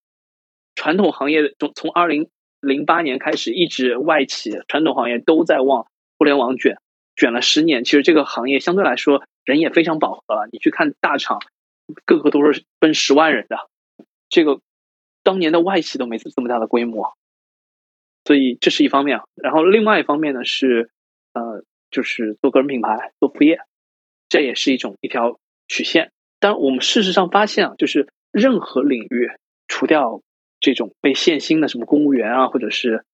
[0.74, 2.30] 传统行业的从从二零
[2.60, 5.88] 零八年开始，一直外企传统行业都在往
[6.18, 6.80] 互联网卷，
[7.16, 7.84] 卷了十年。
[7.84, 10.49] 其实这个行业相对来说人也非常饱和了。
[10.51, 11.39] 你去看大厂，
[12.03, 13.70] 个个都是奔十万人的，
[14.36, 14.59] 这个
[15.23, 17.15] 当年的外企都没这么大的规模。
[18.25, 20.91] 所以这是一方面，然后另外一方面呢是，
[21.31, 23.59] 呃，就是做个人品牌、做副业，
[24.27, 26.11] 这也是一种一条曲线。
[26.39, 29.31] 但我们事实上发现啊，就是任何领域，
[29.69, 30.21] 除掉
[30.59, 33.05] 这种被限薪的什么公务员啊，或者是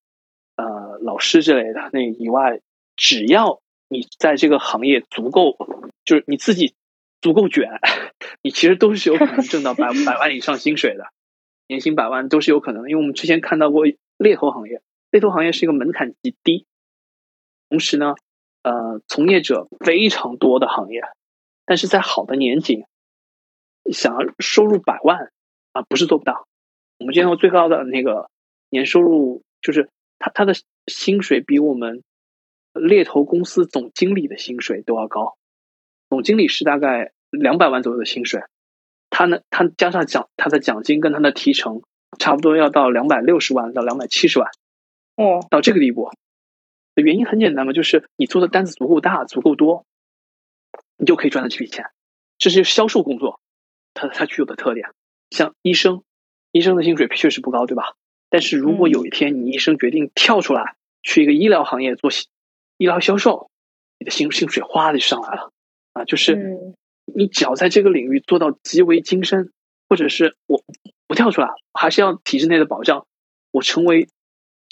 [0.56, 2.62] 呃老师之类的那以外，
[2.96, 5.58] 只要你在这个行业足够，
[6.04, 6.74] 就是你自己
[7.22, 7.70] 足够卷，
[8.42, 11.06] 你其实都是有可能挣到百百万以上薪水的，
[11.68, 12.90] 年薪百万都是有可能。
[12.90, 13.86] 因为我们之前看到过
[14.18, 14.82] 猎头行业。
[15.12, 16.66] 猎头行业是一个门槛极低，
[17.68, 18.16] 同时呢，
[18.64, 21.02] 呃，从业者非常多的行业，
[21.66, 22.86] 但是在好的年景，
[23.92, 25.34] 想要收入百万
[25.74, 26.48] 啊，不是做不到。
[26.98, 28.30] 我们见过最高的那个
[28.70, 30.54] 年收入，就是他他的
[30.88, 32.04] 薪水比我们
[32.74, 35.36] 猎头公司总经理的薪水都要高，
[36.12, 38.42] 总经理是大概两百万左右的薪水，
[39.10, 41.84] 他呢，他加上奖他的奖金跟他的提成，
[42.20, 44.50] 差不多要到两百六十万到两百七十万。
[45.16, 46.12] 哦，到这个地步，
[46.96, 49.86] 原因很简单嘛，就是你做的单子足够大、足够多，
[50.98, 51.86] 你就可以赚到这笔钱。
[52.38, 53.40] 这是销售工作，
[53.94, 54.90] 它它具有的特点。
[55.30, 56.04] 像医生，
[56.52, 57.94] 医生的薪水确实不高，对吧？
[58.30, 62.12] 但是如果有一天你医生决定跳出来去一个医疗行业做
[62.76, 63.50] 医疗销售，
[63.98, 65.54] 你的薪薪水哗的就上来了
[65.94, 66.06] 啊！
[66.06, 66.76] 就是
[67.06, 69.52] 你只要在这个领域做到极为精深，
[69.88, 70.64] 或者是我
[71.08, 73.06] 不跳出来，还是要体制内的保障，
[73.52, 74.08] 我成为。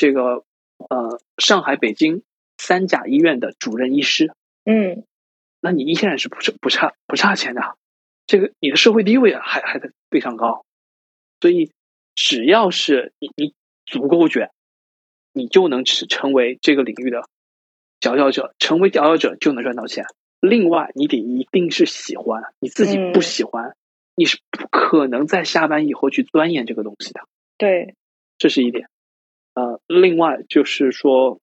[0.02, 0.46] 这个
[0.78, 2.24] 呃，上海、北京
[2.58, 4.32] 三甲医院的主任医师，
[4.64, 5.04] 嗯，
[5.60, 7.76] 那你依然是不不差不差钱的，
[8.26, 10.64] 这个你的社会地位还还得非常高，
[11.42, 11.74] 所以
[12.16, 13.54] 只要是你你
[13.86, 14.52] 足够卷，
[15.34, 17.28] 你就能成成为这个领域的
[18.00, 20.06] 佼佼者，成为佼佼者就能赚到钱。
[20.40, 23.76] 另外，你得一定是喜欢，你自己不喜欢，
[24.16, 27.22] 你是不可能在下班以后去钻研这个东西的。
[27.58, 27.96] 对，
[28.38, 28.88] 这是一点。
[29.54, 31.40] 呃，另外就是说，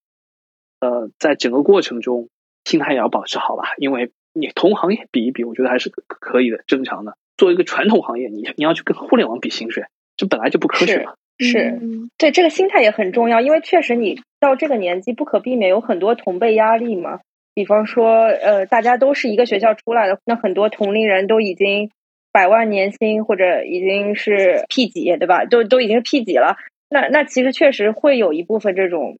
[0.80, 2.28] 呃，在整个过程中，
[2.64, 7.16] 心态也要保持好吧，因为你同行业比一比，我觉得还是可以的，正常的。
[7.36, 9.84] 作为一个传统行业，你你要去跟互联网比薪水，
[10.16, 11.14] 这本来就不科学嘛。
[11.38, 11.78] 是，
[12.16, 17.20] 对这个心态也很重要，因为确实你到这个年纪，不可避免有很多同辈压力嘛。
[17.56, 21.90] 比方说，呃，大家都是一个学校出来的，那很多同龄人都已经
[22.30, 25.46] 百万年薪，或者已经是 P 级，对吧？
[25.46, 26.58] 都都已经是 P 级了。
[26.90, 29.16] 那那其实确实会有一部分这种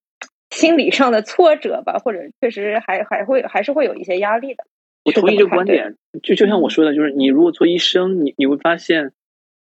[0.50, 4.64] 心理上的挫折吧，或者确实还还会还是会有一些压力的。
[5.06, 9.12] 我同意这个观点，就就像我说的，就是你如果做医生，你你会发现，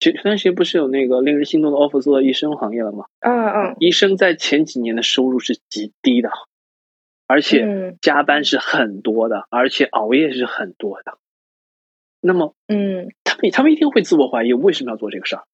[0.01, 3.05] 前段时间不是有那个令人心动的 offer 做医生行业了吗？
[3.21, 3.77] 嗯嗯。
[3.79, 6.31] 医生在前几年的收入是极低的，
[7.27, 11.19] 而且加班是很多的，而且熬夜是很多的。
[12.21, 15.45] 那么，嗯，他们他们一定会自我怀疑，为什么要做这个事儿？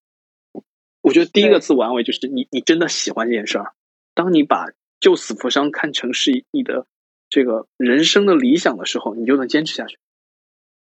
[1.01, 3.73] 我觉得第一个自我安慰就是你，你真的喜欢这件事儿。
[4.15, 4.67] 当你把
[5.01, 6.87] 救死扶伤看成是你的
[7.29, 9.99] 这个人生的理想的时候，你就能坚持下去。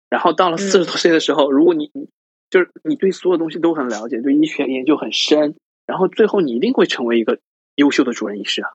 [0.09, 1.93] 然后到了四十多岁的时候，如果你
[2.51, 5.55] 就是你对所有东西都很了解，对医学研究很深，
[5.87, 7.39] 然后最后你一定会成为一个
[7.76, 8.70] 优秀的主任医师啊。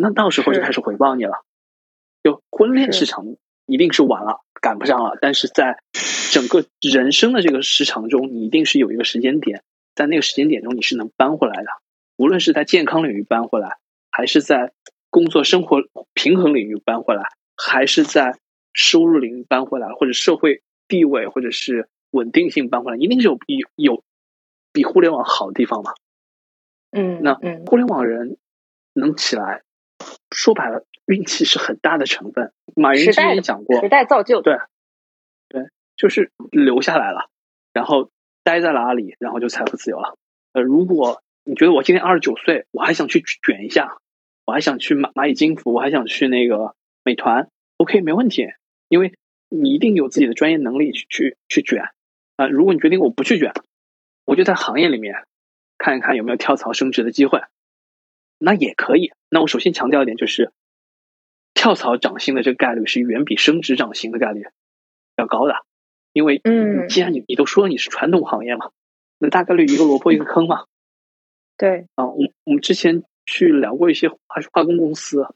[0.00, 1.44] 那到时候就开始回报你了。
[2.22, 3.24] 就婚恋市场
[3.66, 5.18] 一定是晚了，赶不上了。
[5.20, 5.82] 但是在
[6.32, 9.64] 整个人生的这个时长中，你一定是有一个时间点。
[9.96, 11.68] 在那个时间点中，你是能搬回来的。
[12.16, 13.78] 无论是在健康领域搬回来，
[14.08, 14.72] 还是在
[15.10, 15.82] 工作生活
[16.14, 17.24] 平衡领域搬回来，
[17.56, 18.38] 还是在
[18.72, 24.04] 收入领域搬回来，或者社会地位或者是稳定性搬回来，一定是有比有
[24.72, 25.92] 比互联网好的地方嘛？
[26.90, 27.34] 嗯，那
[27.66, 28.38] 互联网人
[28.92, 29.62] 能起来，
[30.30, 32.52] 说白了，运气是很大的成分。
[32.76, 34.58] 马云之前也讲过，时代造就，对，
[35.48, 37.28] 对，就是留下来了，
[37.72, 38.10] 然后。
[38.44, 40.16] 待在了阿里，然后就财富自由了。
[40.54, 43.98] 呃，如果你觉得我今年二十九岁，我还想去卷一下，
[44.46, 46.74] 我还想去蚂蚂蚁金服，我还想去那个
[47.04, 48.46] 美团，OK，没问题，
[48.88, 49.12] 因为
[49.50, 51.90] 你一定有自己的专业能力去去去卷
[52.36, 52.46] 啊。
[52.46, 53.52] 如果你决定我不去卷，
[54.24, 55.26] 我就在行业里面
[55.76, 57.42] 看一看有没有跳槽升职的机会，
[58.38, 59.12] 那也可以。
[59.28, 60.52] 那我首先强调一点，就是
[61.54, 64.46] 跳槽涨薪的这个概率是远比升职涨薪的概率
[65.16, 65.54] 要高的。
[66.12, 68.70] 因为，嗯，既然你你都说你是传统行业嘛，
[69.18, 70.64] 那大概率一个萝卜一个坑嘛。
[71.56, 74.16] 对啊，我我们之前去聊过一些化
[74.52, 75.26] 化工公司，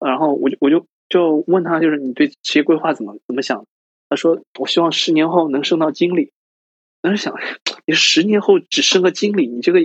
[0.00, 3.66] 然后我就我就就问他，就是你对职业规划怎么怎么想？
[4.08, 6.32] 他说，我希望十年后能升到经理。
[7.00, 7.34] 当时想，
[7.86, 9.80] 你十年后只升个经理，你这个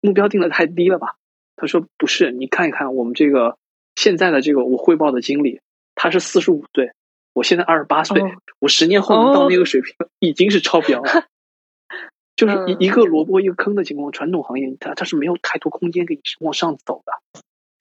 [0.00, 1.16] 目标定的太低了吧？
[1.56, 3.58] 他说不是，你看一看我们这个
[3.94, 5.60] 现在的这个我汇报的经理，
[5.94, 6.92] 他是四十五岁，
[7.32, 8.22] 我现在二十八岁，
[8.58, 11.26] 我十年后能到那个水平，已经是超标了。
[12.36, 17.12] 就是一一个萝卜一个坑的情况，传统行业它它是没有太多空间给你往上走的。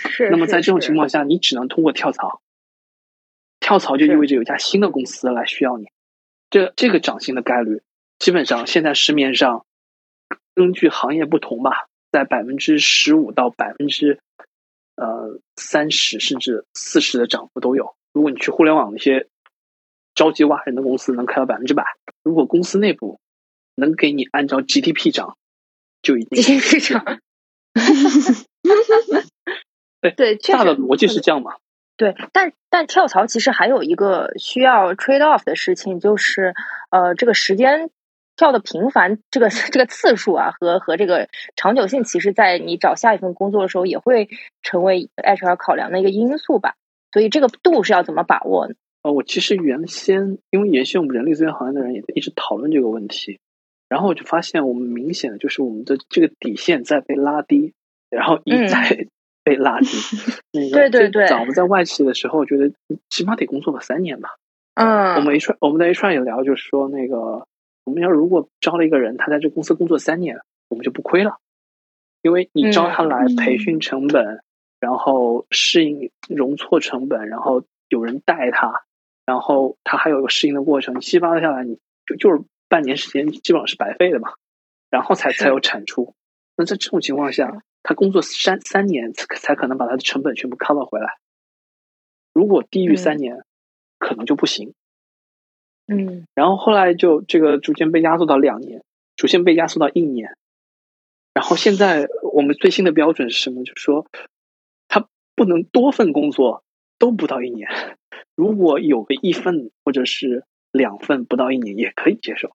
[0.10, 0.30] 是。
[0.30, 2.42] 那么在这种情况下，你只能通过跳槽。
[3.62, 5.88] 跳槽就意味着有一家新的公司来需要你，
[6.50, 7.84] 这这个涨薪的概率，
[8.18, 9.66] 基本上现在市面上，
[10.56, 14.20] 根据行业不同吧，在百分之十五到百分之
[14.96, 17.96] 呃三十甚至四十的涨幅都有。
[18.14, 19.28] 如果你去互联网那些
[20.16, 21.84] 着急挖人的公司，能开到百分之百。
[22.24, 23.20] 如果公司内部。
[23.76, 25.38] 能给你按照 GDP 涨，
[26.02, 27.22] 就已经 GDP 涨。
[30.02, 31.54] 对 对，大的逻辑是这样嘛？
[31.96, 36.54] 对，但但跳槽其实还有一个需要 trade off 的事情，就是
[36.90, 37.90] 呃，这个时间
[38.40, 41.28] 跳的频繁，这个 这个次数啊，和和这个
[41.58, 44.30] 长久性，其实在你找下一份工作的时候，也会
[44.64, 46.76] 成为 HR 考量的一个因素吧。
[47.12, 48.76] 所以这个度是要怎么把握呢？
[49.02, 53.40] 呃，我其实原先因为原先我们人力资源行业的人也一直讨论这个问题。
[53.90, 57.74] 然后我就发现，我们明显的就是我们的这个底线在被拉低，
[58.10, 59.08] 然后一再
[59.44, 59.88] 被拉低。
[60.54, 62.72] 那个对对对，早我们在外企的时候，觉得
[63.10, 64.30] 起码得工作个三年吧。
[64.76, 67.48] 嗯，我们 HR 我们在 HR 也聊，就是说那个
[67.90, 71.40] 我们要如果招了一个人，他在这公司工作三年，我们就不亏了，
[72.22, 74.44] 因为你招他来培训成本，
[74.80, 78.84] 然后适应容错成本，然后有人带他，
[79.26, 82.44] 然后他还有个适应的过程，七八个下来，你就就是。
[82.72, 84.30] 半年时间基本上是白费的嘛，
[84.92, 86.14] 然后才才有产出。
[86.56, 91.18] 那在这种情况下，他工作三三年才才可能把他的成本全部 cover 回来。
[92.32, 93.44] 如果低于三年，
[93.98, 94.76] 可能就不行。
[95.90, 96.28] 嗯。
[96.36, 98.84] 然后后来就这个逐渐被压缩到两年，
[99.16, 100.36] 逐渐被压缩到一年。
[101.34, 103.64] 然后现在我们最新的标准是什么？
[103.64, 104.08] 就是说，
[104.88, 106.64] 他不能多份工作
[106.98, 107.70] 都不到一年。
[108.36, 110.44] 如果有个一份或者是。
[110.72, 112.52] 两份不到一年也可以接受，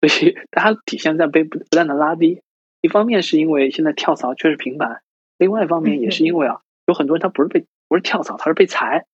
[0.00, 2.42] 所以大家体现在被不不断的拉低。
[2.80, 5.02] 一方面是因为现在跳槽确实频繁，
[5.36, 9.06] 另外一方面也是因为啊，有很多人他不是被不是跳槽，他是被裁。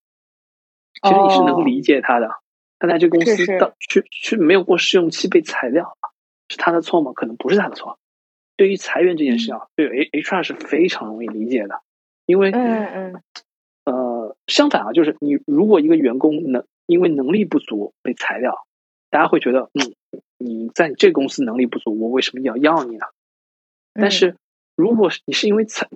[1.03, 2.29] 其实你是能理解他的，
[2.87, 5.97] 他在这公司到去去没有过试用期被裁掉，
[6.49, 7.13] 是他的错吗？
[7.15, 7.99] 可能不是他的错。
[8.57, 11.81] 对于裁员这件事啊，对 H HR 是非常容易理解的，
[12.27, 13.23] 因为嗯嗯
[13.85, 16.65] 呃相反啊，就是你如果一个员工能。
[16.87, 18.67] 因为能力不足被裁掉，
[19.09, 19.95] 大家会觉得，嗯，
[20.37, 23.07] 你在这公司能力不足，我为什么要要你呢？
[23.95, 24.37] 但是，
[24.77, 25.89] 如果你是因为裁，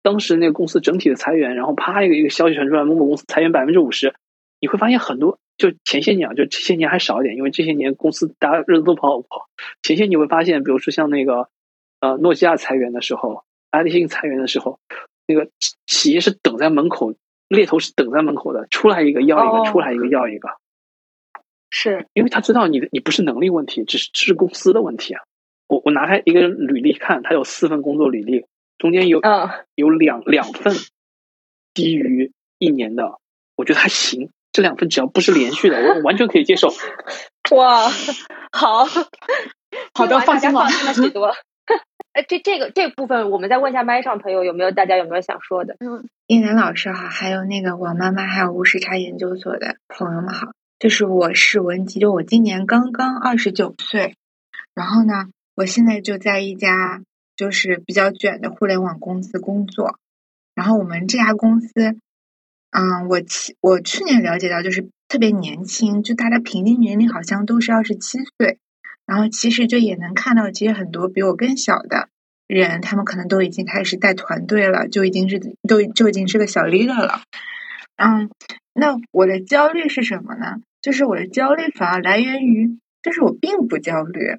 [0.00, 4.14] 当时那个公司整体的裁员，然后啪一个一个消息传出来，某某公司裁员百分之五十，
[4.62, 9.50] 你会发现很多，就前些年啊，就这些年还少一点，因为这些年公司大家日子都不好过。
[9.82, 11.48] 前些你会发现，比如说像那个
[12.00, 14.78] 呃诺基亚裁员的时候，爱立信裁员的时候，
[15.26, 15.50] 那个
[15.86, 17.14] 企业是等在门口。
[17.48, 20.48] 猎头是等在门口的，出来一个要一个，出来一个要一个，
[21.68, 25.20] 是因为他知道你的你不是能力问题，只是是公司的问题啊。
[25.66, 28.46] 我我拿开一个履历看，他有四份工作履历，
[28.78, 29.20] 中间有
[29.74, 30.74] 有两两份
[31.74, 33.18] 低于一年的，
[33.54, 34.30] 我觉得还行。
[34.52, 36.68] 这两份只要不是连续的，我完全可以接受。
[37.56, 37.88] 哇，
[38.52, 38.84] 好
[39.94, 41.34] 好的，放心了，放心了许多。
[42.12, 45.76] 哎，这这个这部分，我们再问一下麦上朋友有没有，大家有没有想说的？
[45.80, 50.48] 嗯，叶楠老师好，还有那个王妈妈，还有无时差研究所的朋友们好。
[50.78, 54.16] 就是我是文吉，就我今年刚刚二十九岁，
[54.74, 57.00] 然后呢，我现在就在一家
[57.34, 59.96] 就是比较卷的互联网公司工作。
[60.54, 61.96] 然后我们这家公司，
[62.72, 68.58] 嗯，我去我去年了解到，就是特别年轻，就大家平均年龄好像都是二十七岁。
[69.04, 72.08] 然后其实就也能看到，其实很多比我更小的
[72.46, 77.22] 人，他们可能都已经开始带团队了，就已经是都就已经是个小 leader 了。
[77.96, 78.30] 嗯，
[78.72, 80.56] 那我的焦虑是什么呢？
[80.80, 84.38] 就是我的焦虑反而来源于，就是我并不焦虑，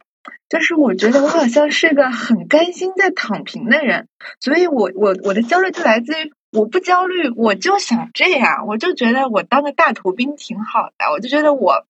[0.49, 4.07] 就是我觉得我好像是个很甘心在躺平的人，
[4.39, 11.85] 所以我我我的焦虑就来自于我不焦虑，我就想这样，我就觉得我当个大头兵挺好的，我就觉得我。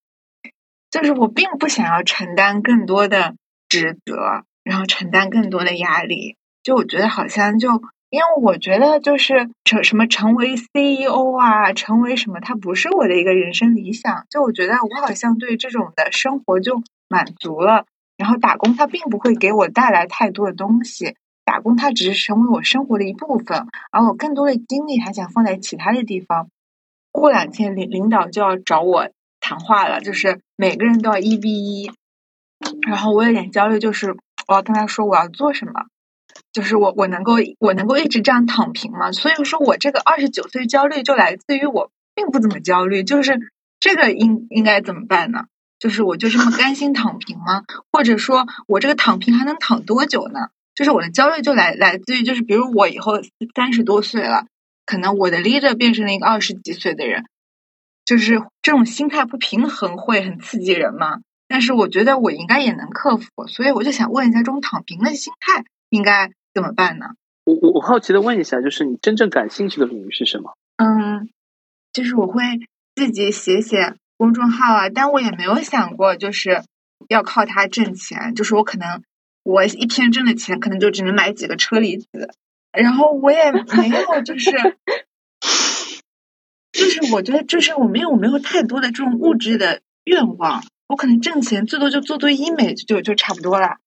[0.90, 3.34] 就是我并不想要承担更多的
[3.68, 6.38] 职责，然后承担更多的压力。
[6.62, 7.68] 就我觉得好像就，
[8.12, 14.28] 因为我觉得就是成什么成为 CEO 啊，成为什么，它不是我的一个人生理想。
[14.30, 17.86] 就我觉得我好像对这种的生活就满足了。
[18.16, 21.16] 然后打工它并不会给我带来太多的东西，
[21.46, 26.50] 打工它只是成为我生活的一部分，而我更多的精力还想放在其他的地方。
[27.12, 29.10] 过两天领领导就要找我。
[29.46, 31.92] 谈话了，就是每个人都要一 v 一，
[32.88, 34.16] 然后我有点焦虑，就是
[34.48, 35.88] 我要跟他说我要做什么，
[36.54, 39.12] 就是我我能够我能够一直这样躺平吗？
[39.12, 45.48] 所以说我这个二十九岁焦虑就来自于我并不怎么焦虑，就是这个应应该怎么办呢？
[45.78, 47.66] 就是我就这么甘心躺平吗？
[47.92, 50.48] 或者说我这个躺平还能躺多久呢？
[50.76, 53.22] 就是我的焦虑就来来自于就是比如我以后
[53.56, 54.46] 三十多岁了，
[54.86, 57.26] 可能我的 leader 变成了一个二十几岁的人，
[58.06, 61.20] 就是这种心态不平衡会很刺激人嘛。
[61.48, 67.08] 但是我觉得我应该也能克服，所以我就想问一下，这种躺平的心态应该怎么办呢？
[67.46, 70.54] 我我我好奇的问一下，就是你真正感兴趣的领域是什么？
[70.78, 71.30] 嗯，
[71.92, 72.42] 就是我会
[72.96, 73.96] 自己写写。
[74.16, 76.64] 公众号啊，但我也没有想过，就是
[77.10, 78.36] 要靠它挣钱。
[78.36, 79.04] 就是我可能
[79.44, 82.08] 我一天挣的钱，可能就只能买几个车厘子。
[82.72, 84.52] 然后我也没有，就是
[86.72, 90.64] 就是我觉得，就是我没有没有太多的这种物质的愿望。
[90.88, 93.78] 我可能挣钱最多就做做医美，就就差不多了。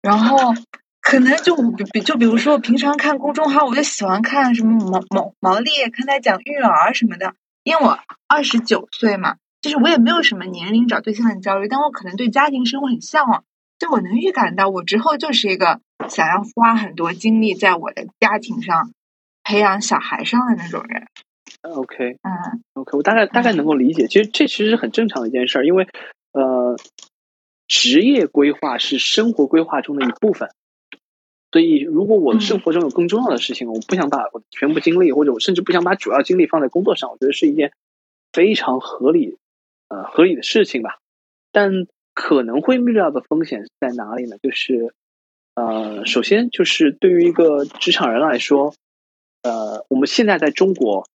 [0.00, 0.54] 然后
[1.00, 1.56] 可能就
[1.92, 7.34] 比就比如说，我平常看公众号，我就喜欢看什么毛毛毛利，看他讲育儿什么的。
[7.64, 7.98] 因为我
[8.28, 9.36] 二十九岁嘛。
[9.62, 13.42] 就是我也没有什么年龄找对象的焦虑，但我可能对家庭生活很向往。
[13.78, 18.92] 就我能预感到，我之后就是一个想要花很多精力在我的家庭上、
[19.42, 21.06] 培养小孩上的那种人。
[21.62, 24.06] OK，嗯，OK，我大概大概能够理解。
[24.06, 25.88] 其实这其实是很正常的一件事儿，因为
[26.32, 26.76] 呃，
[27.66, 30.50] 职业规划是生活规划中的一部分。
[31.52, 37.72] 所以，如果我的生活中有更重要的事情，我不想把我全部精力，或者我甚至不想把主要精力放在工作上，我觉得是一件
[38.32, 39.38] 非常合理。
[39.88, 40.98] 呃，合理的事情吧，
[41.52, 41.86] 但
[42.16, 44.38] 可能会遇到的风险在哪里呢？
[44.42, 44.94] 就是，
[45.54, 48.74] 呃，首先就是对于一个职场人来说，
[49.42, 51.06] 呃，我们现在在中国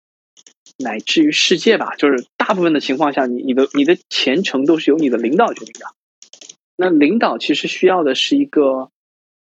[0.77, 5.87] 乃至于世界吧，就是大部分的情况下，你你的你的前程都是由你的领导决定的。
[6.77, 8.91] 那领导其实需要的是一个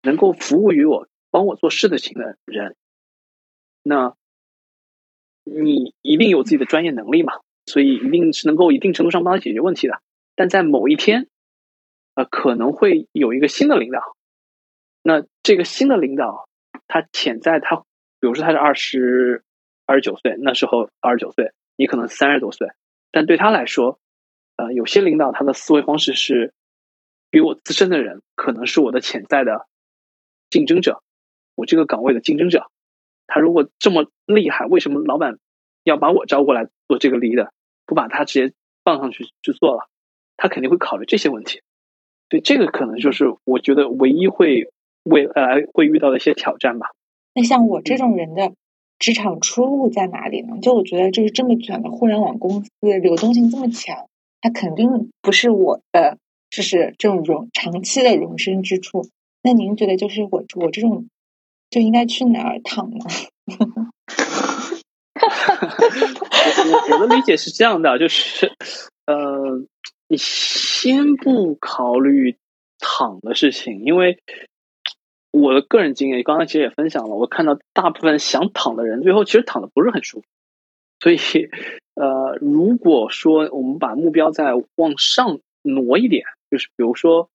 [0.02, 2.76] 能够服务于我、帮我做事的型的人。
[3.82, 4.14] 那
[5.42, 7.32] 你一定有自己的专业能力嘛？
[7.66, 10.00] 所以一定是能够一定程度上帮他解决问题的，
[10.36, 11.26] 但在某一天，
[12.14, 14.00] 呃，可能会有一个新的领导。
[15.02, 16.48] 那这个新的领导，
[16.86, 17.76] 他潜在他，
[18.20, 19.42] 比如说他是二十
[19.86, 22.68] 二十九岁，那时候二十九岁，你可能三十多岁，
[23.10, 23.98] 但对他来说，
[24.56, 26.54] 呃，有些领导他的思维方式是
[27.30, 29.66] 比我资深的人，可能是我的潜在的
[30.50, 31.02] 竞争者，
[31.54, 32.70] 我这个岗位的竞争者。
[33.26, 35.38] 他如果这么厉害，为什么老板？
[35.84, 37.50] 要把我招过来做这个 leader，
[37.86, 38.54] 不把他直接
[38.84, 39.88] 放上去去做了，
[40.36, 41.60] 他肯定会考虑这些问题。
[42.32, 44.70] 对，这个可能就是我觉得唯一会
[45.02, 46.86] 未来会遇到的一些挑战吧。
[47.34, 48.54] 那像我这种人的
[48.98, 50.56] 职场出路在哪里呢？
[50.62, 54.06] 就我觉得，就是这么卷的互联网公司，流动性这么强，
[54.40, 56.16] 它肯定不是我的，
[56.48, 59.06] 就是这种容长期的容身之处。
[59.42, 61.08] 那您觉得，就是我我这种
[61.68, 63.04] 就应该去哪儿躺呢？
[66.64, 68.50] 我我的理解是这样的，就是，
[69.04, 69.60] 呃，
[70.12, 72.36] 你先不考虑
[72.78, 74.18] 躺的事情，因为
[75.30, 80.26] 我的个人经验，刚才其实也分享了，我看到大部分想躺的人，最后其实躺的不是很舒服。
[81.00, 81.16] 所以，
[81.96, 87.30] 呃，如果说我们把目标再往上挪一点，就是比如说，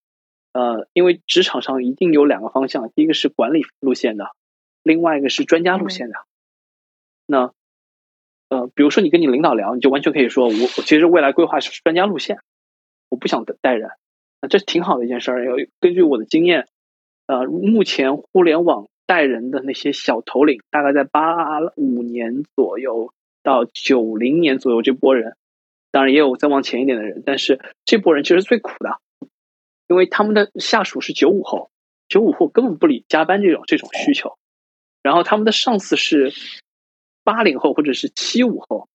[0.53, 4.29] 呃，因为职场上一定有两个方向，第一个是管理路线的，
[4.83, 6.15] 另外一个是专家路线的，
[7.25, 7.51] 那。
[8.49, 12.39] 呃，比如说你跟你领导聊，你就完全可以说，我我其实未来规划是专家路线，
[13.17, 13.89] 不想带人，
[14.41, 15.45] 那这挺好的一件事儿。
[15.79, 16.67] 根据我的经验，
[17.25, 23.13] 呃，目前互联网带人的那些小头领，大概在八五年左右
[23.43, 25.35] 到九零年左右这波人，
[25.91, 28.99] 当然也有再往前一点的人，但是这波人其实最苦的，
[29.87, 31.71] 因为他们的下属是九五后，
[32.07, 34.37] 九五后根本不理加班这种这种需求，
[35.03, 36.33] 然后他们的上司是。
[37.23, 38.87] 八零后或者是七五后，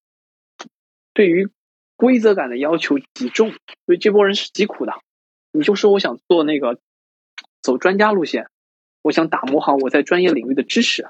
[1.13, 1.51] 对于
[1.97, 3.51] 规则感的要求极重，
[3.87, 4.93] 所以这波人是极苦的。
[5.53, 6.79] 你就说我想做那个
[7.63, 8.49] 走专家路线，
[9.03, 11.09] 我想打磨好我在专业领域的知识，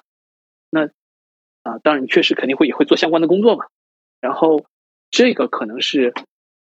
[0.71, 0.87] 那
[1.63, 3.67] 啊，当然你确实肯定会也会做相关的工作嘛。
[4.21, 4.67] 然后
[5.11, 6.13] 这个可能是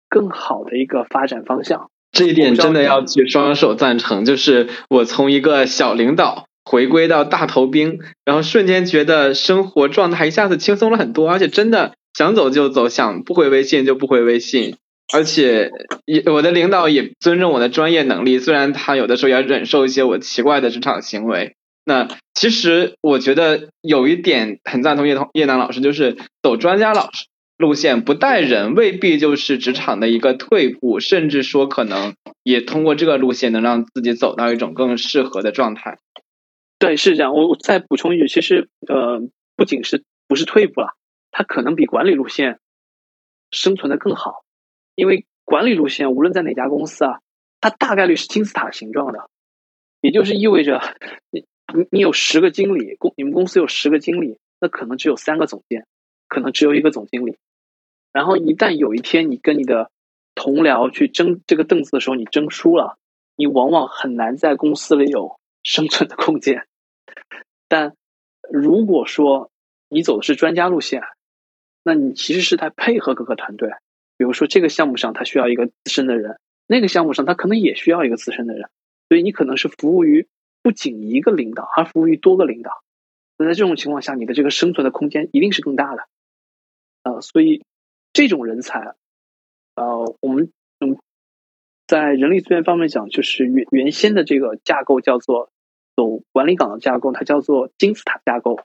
[0.08, 1.90] 更好的一个发展方向。
[2.12, 4.24] 这一点真的要举双手赞成。
[4.24, 6.46] 就是我从一个小领导。
[6.68, 14.76] 回归到大头兵，然后瞬间觉得生活状态一下子轻松了很多，而且真的想走就走，想不回微信就不回微信，
[15.12, 15.70] 而且
[16.06, 21.56] 也我的领导也尊重我的专业能力，虽然他有的时候要忍受一些我奇怪的职场行为。
[21.84, 27.26] 那其实我觉得有一点很赞同叶同叶楠老师，就是走专家老师
[27.58, 35.98] 路线不带人，未必就是职场的一个退步，甚至说可能也通过这个路线能让自己走到一种更适合的状态。
[36.78, 37.34] 对，是这样。
[37.34, 39.20] 我我再补充一句，其实呃，
[39.54, 40.88] 不仅是不是退步了，
[41.36, 42.60] 它可能比管理路线
[43.50, 44.44] 生存的更好，
[44.94, 47.20] 因为管理路线无论在哪家公司啊，
[47.60, 49.28] 它大概率是金字塔形状的，
[50.00, 50.80] 也就是意味着
[51.28, 55.86] 你你你有十个经理，公你们公司有十个经理，那可能只有三个总监，
[56.26, 57.36] 可能只有一个总经理。
[58.12, 59.90] 然后一旦有一天你跟你的
[60.34, 62.96] 同僚去争这个凳子的时候，你争输了，
[63.36, 65.38] 你往往很难在公司里有。
[65.68, 66.64] 生存的空间，
[67.66, 67.96] 但
[68.48, 69.50] 如果说
[69.88, 71.02] 你走的是专家路线，
[71.86, 73.70] 那你其实是在配合各个团队。
[74.16, 78.68] 比如说这个项目上他需要一个资深的人，那个项目上他可能也需要一个资深的人，
[79.08, 80.26] 所以你可能是服务于
[80.62, 82.82] 不仅一个领导，而服务于多个领导。
[83.38, 86.08] 那在这种情况下，你的这个生存的空间一定是更大的。
[87.04, 87.62] 呃，所以
[88.12, 88.96] 这种人才，
[89.76, 90.98] 呃，我们嗯，
[91.86, 95.50] 在人力资源方面讲，就是原原先的这个架构叫做。
[95.98, 98.60] 走管理岗的架构，它叫做金字塔架构。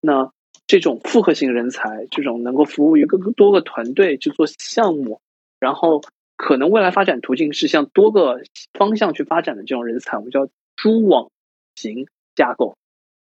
[0.00, 0.30] 那
[0.72, 5.20] 这种复合型人才，这种能够服务于更多个团队去做项目，
[5.60, 6.00] 然后
[6.38, 8.40] 可能未来发展途径是向多个
[8.72, 11.30] 方向去发展的这种人才，我们叫蛛网
[11.74, 12.74] 型架构。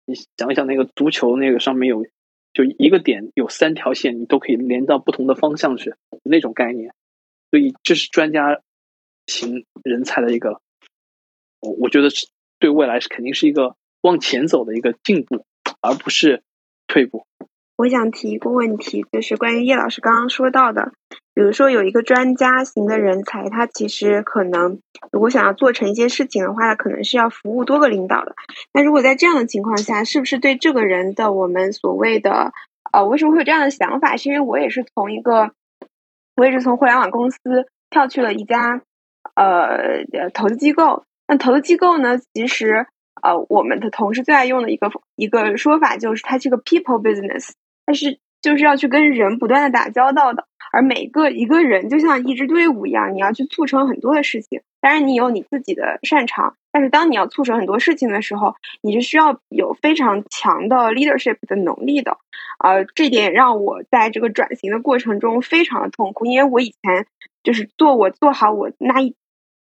[0.07, 2.05] 你想一想，那个足球那个上面有
[2.53, 5.95] 就一个点有三条线，你都可以连到不同的方向去
[6.25, 6.93] 那种概念。
[7.53, 8.61] 所以这是专家
[9.29, 10.61] 型人才的一个，
[11.61, 12.27] 我我觉得是。
[12.59, 15.45] 对未来是肯定是一个往前走的一个进步，
[15.83, 16.43] 而不是
[16.97, 17.27] 退步。
[17.77, 20.93] 我想提一个问题，就是关于叶老师刚刚说到的，
[21.35, 24.81] 比如说有一个专家型的人才，他其实可能
[25.13, 28.35] 如果想要做成一些事情的话，他可能是要服务多个领导的。
[28.73, 32.55] 那如果在这样的情况下，是不是对这个人的我们所谓的
[32.93, 34.17] 呃，为什么会有这样的想法？
[34.17, 35.51] 是因为我也是从一个，
[36.35, 37.39] 我也是从互联网公司
[37.91, 38.81] 跳去了一家
[39.35, 41.05] 呃投资机构。
[41.29, 42.19] 那投资机构呢？
[42.33, 42.87] 其实，
[43.27, 47.51] 呃，我们的同事最爱用的一个一个说法就是，它是个 people business，
[47.85, 50.47] 它是就是要去跟人不断的打交道的。
[50.73, 54.63] 而每个一个人就像一支队伍一样，你要去促成很多的事情。
[54.81, 62.19] 当然，你有你自己的擅长，但是当你要促成很多事情的时候，你是需要有非常强的 leadership 的能力的。
[62.63, 67.07] 呃，这点让我在这个转型的过程中非常的痛苦，因为我以前
[67.43, 69.17] 就是做我做好我那一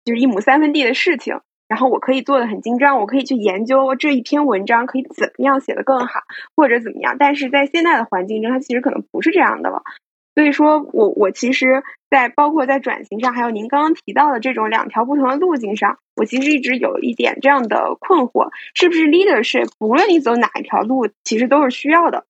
[0.05, 1.39] 就是一亩三分地的事情。
[1.69, 6.21] 然后我可以做的很精张，我可以去研究这一篇文章可以怎么样写的更好，
[6.55, 7.15] 或者怎么样。
[7.17, 9.83] 但是在现在的环境中，它其实可能不是这样的了。
[10.35, 22.25] 所以说我我其实，在包括在转型上，还有您刚刚提到的这种两条不同的路径上，我其实一直有一点这样的困惑：是不是 leadership 无论你走哪一条路，其实都是需要的？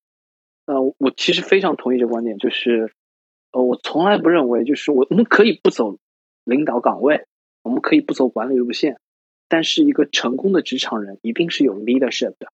[0.66, 2.92] 呃，我其实非常同意这观点，就是
[3.52, 5.98] 呃，我从来不认为就是我我们可以不走
[6.44, 7.26] 领导岗位，
[7.64, 8.98] 我们可以不走管理路线。
[9.50, 12.54] 但是，一个成功的职场人一定是有 leadership 的。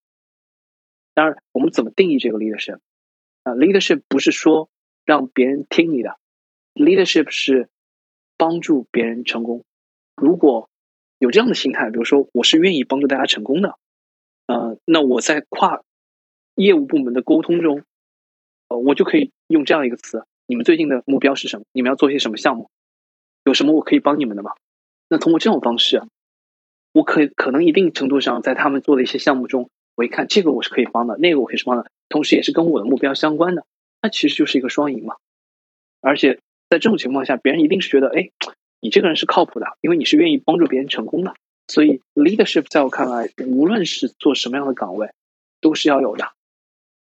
[1.14, 2.80] 当然，我们怎么定义这个 leadership？
[3.44, 4.70] 啊，leadership 不是说
[5.04, 6.18] 让别人听你的
[6.74, 7.70] ，leadership 是
[8.38, 9.66] 帮助别人成功。
[10.16, 10.70] 如果
[11.20, 13.78] 有这样的心态，比如说我是愿意帮助大家成功的，
[14.48, 15.84] 呃，那我在跨
[16.56, 17.84] 业务部门的沟通中，
[18.70, 21.66] 呃，我就可以用这样一个词：你们最近的目标是什么？
[21.74, 22.70] 你们要做些什么项目？
[23.44, 24.52] 有什么我可以帮你们的吗？
[25.10, 26.02] 那通过这种方式。
[26.96, 33.66] 我可可能一定程度上在他们做的一些项目中，我一看这个我是可以帮的，那个我可以帮的，同时也是跟我的目标相关的，
[34.02, 35.18] 那其实就是一个双赢嘛。
[36.00, 36.40] 而且
[36.70, 38.32] 在这种情况下，别人一定是觉得，哎，
[38.80, 41.36] 你这个人是靠谱的，因为你是愿意帮助别人成功的。
[41.68, 45.10] 所以 leadership 在我看来，无论是做什么样的岗位，
[45.60, 46.32] 都是要有的。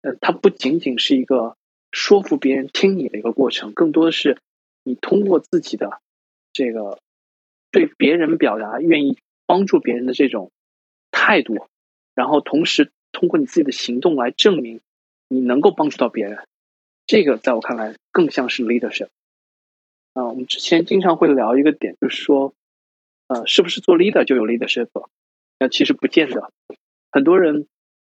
[0.02, 1.56] 呃，它不仅仅是一个
[1.92, 4.38] 说服别人听你的一个过程，更多的是
[4.82, 6.00] 你通过自己的
[6.52, 6.98] 这个
[7.70, 9.18] 对别人表达愿意。
[9.46, 10.50] 帮助别人的这种
[11.10, 11.68] 态度，
[12.14, 14.80] 然后同时通过你自己的行动来证明
[15.28, 16.46] 你能够帮助到别人，
[17.06, 19.08] 这个在我看来更像是 leadership。
[20.12, 22.54] 啊，我们之前经常会聊一个点，就是说，
[23.26, 24.88] 呃，是不是做 leader 就有 leadership？
[25.58, 26.52] 那其实不见得。
[27.10, 27.66] 很多人，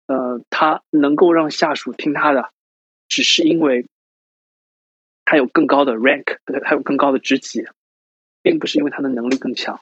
[0.06, 2.50] 呃，他能够让下属听他的，
[3.08, 3.86] 只是因为
[5.24, 7.64] 他有更高的 rank，他有更高的职级，
[8.42, 9.80] 并不是因为他的能力更强。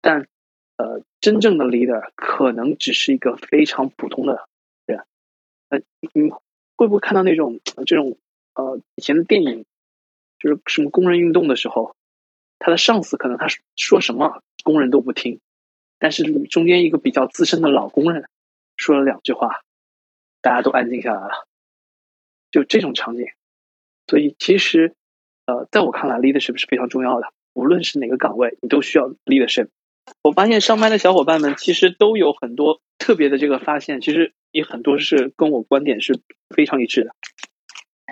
[0.00, 0.28] 但
[0.76, 4.48] 呃，真正的 leader 可能只是一个非常普通的
[4.86, 5.04] 人。
[5.68, 5.80] 呃，
[6.12, 6.30] 你
[6.76, 8.18] 会不会看到那种这种
[8.54, 9.64] 呃以前的电影，
[10.38, 11.94] 就是什么工人运动的时候，
[12.58, 13.46] 他的上司可能他
[13.76, 15.40] 说什么工人都不听，
[15.98, 18.28] 但是中间一个比较资深的老工人
[18.76, 19.62] 说了两句话，
[20.40, 21.46] 大家都安静下来了。
[22.50, 23.26] 就这种场景，
[24.06, 24.94] 所以其实
[25.46, 27.32] 呃，在我看来，leadership 是非常重要的。
[27.54, 29.68] 无论是哪个岗位，你都需要 leadership。
[30.22, 36.20] 我发现上班的小伙伴们其实都有很多特别的这个发现，其实也很多是跟我观点是
[36.54, 37.10] 非常一致的。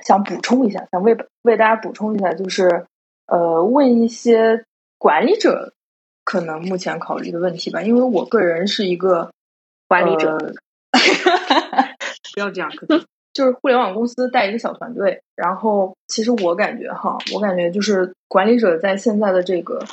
[0.05, 2.87] 想补充一下，想为为大家补充一下，就是
[3.27, 4.65] 呃，问一些
[4.99, 5.75] 管理者
[6.25, 7.83] 可能目前考虑的问题吧。
[7.83, 9.31] 因为我个人是一个
[9.87, 10.39] 管理者，
[12.35, 12.71] 不要这样，
[13.33, 19.85] 就是互联网公司带一个小团队，然后其实我感觉哈，我感觉就是管理者在现在的这个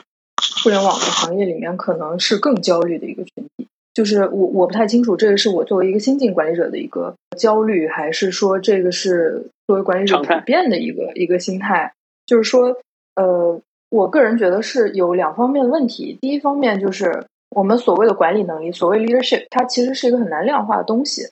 [0.67, 3.65] 互联网的行业里面，可能是更焦虑的一个群体。
[3.93, 11.93] 就是我我不太清楚，这个是我作为一个新晋管理者的一个焦虑，还是说这个是作为管理者普遍的一个一个心态？
[12.25, 12.75] 就是说，
[13.15, 16.17] 呃，我个人觉得是有两方面的问题。
[16.19, 21.29] 第一方面就是我们所谓的管理能力，所谓 leadership，它其实是一个很难量化的东西。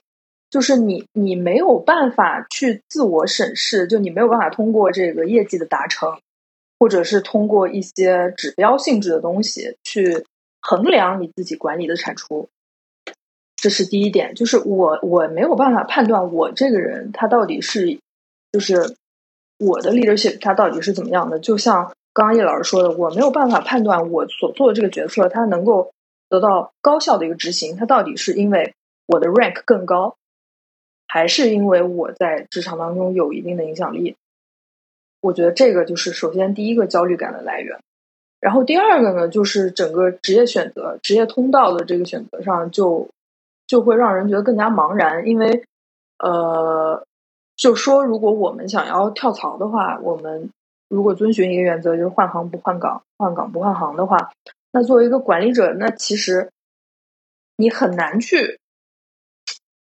[0.50, 6.16] 就是你你没有办法去自我审视，就你没有办法通过这个业绩的达成，
[6.78, 10.24] 或者是通过一些指标性质的东西去
[10.60, 12.48] 衡量你自己管理的产出。
[13.56, 17.98] 这是第一点，就是我我没有办法判断我这个人他到底是，
[18.52, 18.96] 就是
[19.58, 21.38] 我的 leadership 他到底是怎么样的。
[21.38, 25.90] 就像刚刚叶老师说的，我没有办法判断我所做的这个决策，他能够
[26.28, 28.74] 得到高效的一个执行，他到底是因为
[29.06, 30.16] 我的 rank 更高，
[31.08, 34.16] 还是因为我在职场当中有一定的影响力？
[35.26, 37.78] 我觉得这个就是首先第一个焦虑感的来源。
[38.40, 43.08] 然后第二个呢，就是整个职业选择、职业通道的这个选择上就。
[43.68, 45.64] 就会让人觉得更加茫然，因为，
[46.20, 47.04] 呃，
[47.56, 50.50] 就说如果我们想要跳槽的话，我们
[50.88, 54.30] 如果遵循一个原则，就是换行不换岗，换岗不换行的话，
[54.70, 56.48] 那作为一个管理者，那其实
[57.56, 58.60] 你很难去，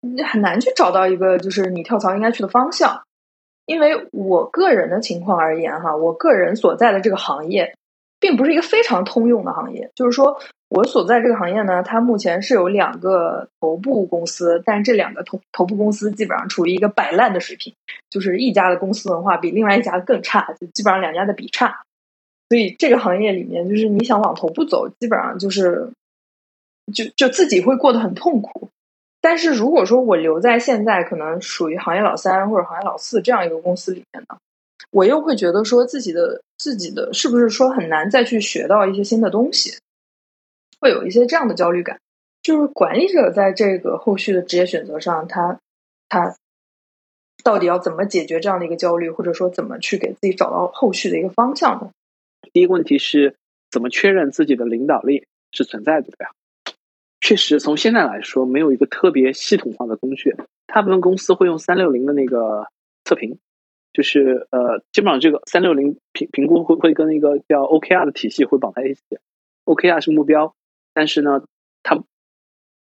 [0.01, 3.01] 你很难去找到一个就是你跳槽应该去的方向，
[3.65, 7.73] 因为我个人的情况而言，哈，我个人所在的这个行业。
[8.19, 10.39] 并不是一个非常通用的行业，就是说
[10.69, 17.73] 我所在这个行业呢，它目前是有两个头部公司，但这两个头头部公司基本上处于一个摆烂的水平，
[18.09, 21.83] 就是一家的公司文化比另外一家更差，就基本上两家的比差。
[22.47, 25.89] 所以这个行业里面，就是你想往头部走，基本上就是
[26.93, 28.69] 就就自己会过得很痛苦。
[29.23, 34.37] 但是如果说我留在现在可能属于行业老三或者行业老四这样一个公司里面呢？
[34.91, 39.77] 我又会觉得说自己的自己的是不是说很难再去学到一些新的东西，
[40.81, 41.99] 会有一些这样的焦虑感。
[42.41, 45.57] 就是管理者在这个后续的职业选择上，他
[46.09, 46.35] 他
[47.45, 51.91] 到底要怎么解决这样的一个焦虑，或者说怎么去给自己找到后续的一个方向呢？
[52.51, 53.35] 第一个问题是
[53.71, 56.31] 怎么确认自己的领导力是存在的呀？
[57.25, 60.35] 确实，从现在来说，没有一个特别系统化的工具。
[60.67, 62.67] 大部分公司会用三六零的那个
[63.05, 63.39] 测评。
[63.93, 69.01] 就是呃，基本上这个三六零评评估会会跟一个叫 OKR 的体系会绑在一起。
[69.63, 70.53] OKR 是目标，
[70.93, 71.45] 但是呢，
[71.81, 72.03] 它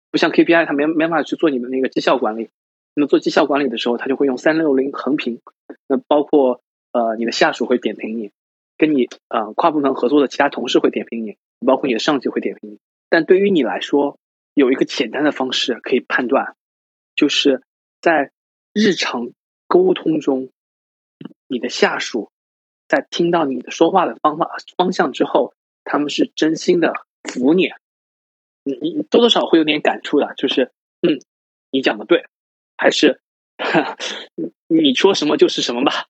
[0.09, 2.49] 不像 KPI，它没没办法去做你的那个绩效管理。
[2.95, 5.41] 那么做绩效管理的时候，它就会用三六零横评。
[5.87, 6.61] 那包括
[6.93, 8.31] 呃，你的下属会点评你，
[8.77, 11.35] 跟你呃跨部门合作的其他同事会点评你，
[11.65, 12.77] 包括你的上级会点评你。
[13.09, 14.17] 但对于你来说，
[14.59, 16.57] 有一个简单的方式可以判断，
[17.15, 17.63] 就是
[18.01, 18.33] 在
[18.73, 19.31] 日常
[19.67, 20.51] 沟通中。
[21.47, 22.31] 你的下属
[22.87, 25.53] 在听到你的说话的方法方向之后，
[25.83, 26.93] 他们是真心的
[27.23, 27.69] 服你，
[28.63, 31.19] 你你多多少会有点感触的，就是嗯，
[31.71, 32.25] 你讲的对，
[32.77, 33.19] 还是
[33.57, 33.97] 哈
[34.67, 36.07] 你说什么就是什么吧，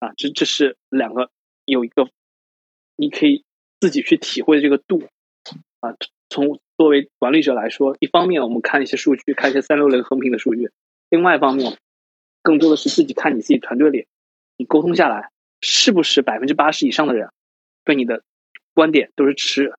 [0.00, 1.30] 啊，这这是两个
[1.64, 2.10] 有一个
[2.96, 3.44] 你可以
[3.80, 5.08] 自己去体会这个度
[5.80, 5.94] 啊。
[6.28, 10.68] 从作为管理者来说，一方面我们看一些数据，看一些三六零横屏的数据；，
[11.10, 11.76] 另外一方面，
[12.42, 14.06] 更多的是自己看你自己团队里。
[14.56, 17.30] 你沟通下来，是不是百分之八十以上的人
[17.84, 18.22] 对你的
[18.74, 19.74] 观点都是持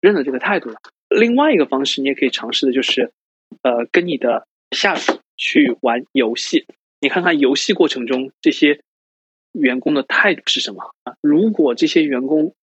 [0.00, 0.80] 认的这个态度的？
[1.08, 3.12] 另外一个方式，你也可以尝试的就是，
[3.62, 6.66] 呃，跟你的下属去玩游戏，
[7.00, 8.80] 你看看游戏过程中这些
[9.52, 11.14] 员工的态度是什么啊？
[11.20, 12.54] 如果这些员工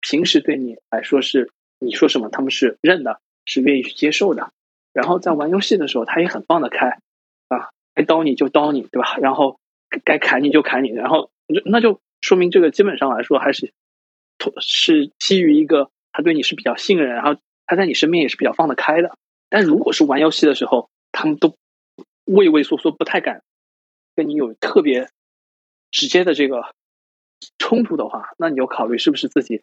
[0.00, 1.50] 平时对你来说是
[1.84, 4.52] 你说什么他们是认的，是愿意去接受的，
[4.92, 7.00] 然后在玩游戏的时候他也很放得开
[7.48, 9.16] 啊，该刀你就刀你，对吧？
[9.18, 9.58] 然后。
[10.06, 11.30] 该砍你就砍你，然后
[11.66, 13.74] 那就说明这个基本上来说还是，
[14.58, 19.18] 是基于一个他对你是比较信任，然后他在你身边也是比较放得开的。
[19.50, 21.58] 但如果是玩游戏的时候，他们都
[22.24, 23.42] 畏畏缩缩，不太敢
[24.16, 25.10] 跟你有特别
[25.90, 26.74] 直接的这个
[27.58, 29.62] 冲突的话，那你就考虑是不是自己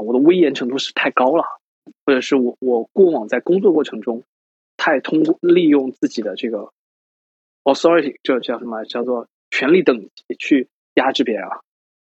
[0.00, 1.44] 我的威严程度是太高了，
[2.04, 4.22] 或者是我我过往在工作过程中
[4.76, 6.70] 太通过利用自己的这个。
[7.64, 8.84] authority 这叫什么？
[8.84, 11.60] 叫做权力等级去压制别人啊！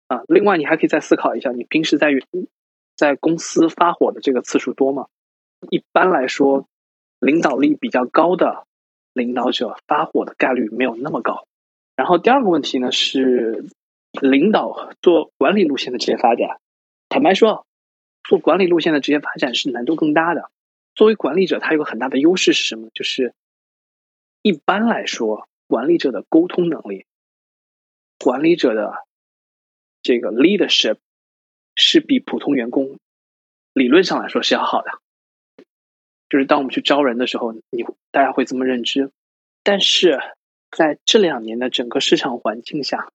[0.07, 2.11] 啊，另外你还可以再思考一下，你平时在
[2.95, 5.07] 在公司发火的这个次数多吗？
[5.71, 6.69] 一般来说，
[7.19, 8.67] 领导力比较高的
[9.13, 11.49] 领导者发火的概率没有那么高。
[11.97, 13.65] 然后第二个问题呢是，
[14.13, 16.61] 领导做管理路线的职业发展，
[17.09, 17.67] 坦白说，
[18.29, 20.51] 做管理路线的职业发展是难度更大的。
[20.95, 22.91] 作为管理者，他有个很大的优势是什么？
[22.93, 23.33] 就是
[24.43, 27.07] 一般来说，管理者的沟通能力，
[28.19, 28.93] 管理者的
[30.03, 30.99] 这个 leadership
[31.75, 32.99] 是比普通员工
[33.73, 34.91] 理论上来说是要好的。
[36.29, 39.11] 就是当我们去招人的时候，你大家会这么认知。
[39.63, 40.21] 但是
[40.71, 43.11] 在这两年的整个市场环境下，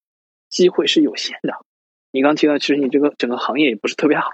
[0.50, 1.64] 机会是有限的。
[2.10, 4.32] 你刚提到，其实你这个整个行业也不是特别好，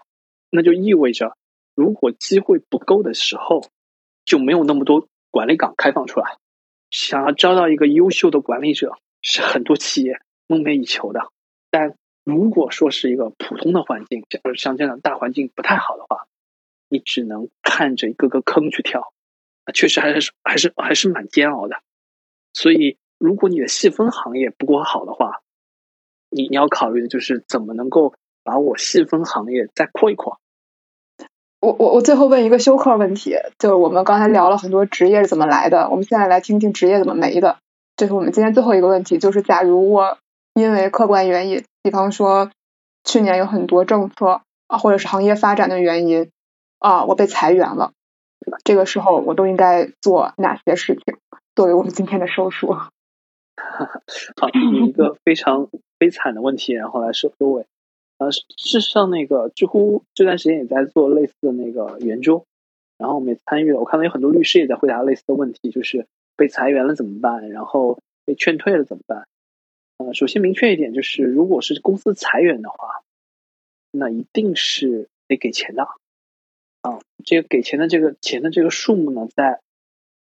[0.49, 1.35] 那就意味着，
[1.75, 3.61] 如果机会不够的时候，
[4.25, 6.37] 就没有那么多管理岗开放出来。
[6.89, 11.29] 想要招到一个优秀的管理者，是很多企业梦寐以求的。
[11.69, 16.25] 但如果说是一个普通的环境，像像这样大环境不太好的话，
[16.89, 19.13] 你只能看着一个个坑去跳，
[19.73, 21.81] 确实还是还是还是蛮煎熬的。
[22.53, 25.41] 所以，如果你的细分行业不够好的话，
[26.31, 30.39] 你你要考虑的就是怎么能够把我细分行业再扩一扩。
[31.59, 37.57] 我我我最后问一个休克问题，就是我们刚才聊了很多职业是怎么来的，我们现在来听听职业怎么没的。
[37.95, 40.17] 这是我们今天最后一个问题，就是假如我
[40.53, 42.49] 因为客观原因，比方说
[43.03, 46.29] 去年有很多政策啊，或者是行业发展的原因。
[46.79, 47.91] 啊，我被裁员了，
[48.63, 51.17] 这个时候我都应该做哪些事情？
[51.53, 52.71] 作为我们今天的收束。
[52.71, 55.67] 好，以一个非常
[55.97, 57.65] 悲惨的问题，然后来收收尾。
[58.19, 62.45] 呃，事实上，那个知乎这段时间也在做类似的那个圆周，
[62.97, 63.79] 然后我们也参与了。
[63.79, 66.05] 我看到有很多律师也在回答类似的问题，就是
[66.35, 67.49] 被裁员了怎么办？
[67.49, 69.25] 然后被劝退了怎么办？
[69.99, 73.01] 呃，首先明确一点，就是如果是公司裁员的话，
[73.91, 75.87] 那一定是得给钱的。
[76.81, 79.61] 啊，这个给钱的这个钱的这个数目呢，在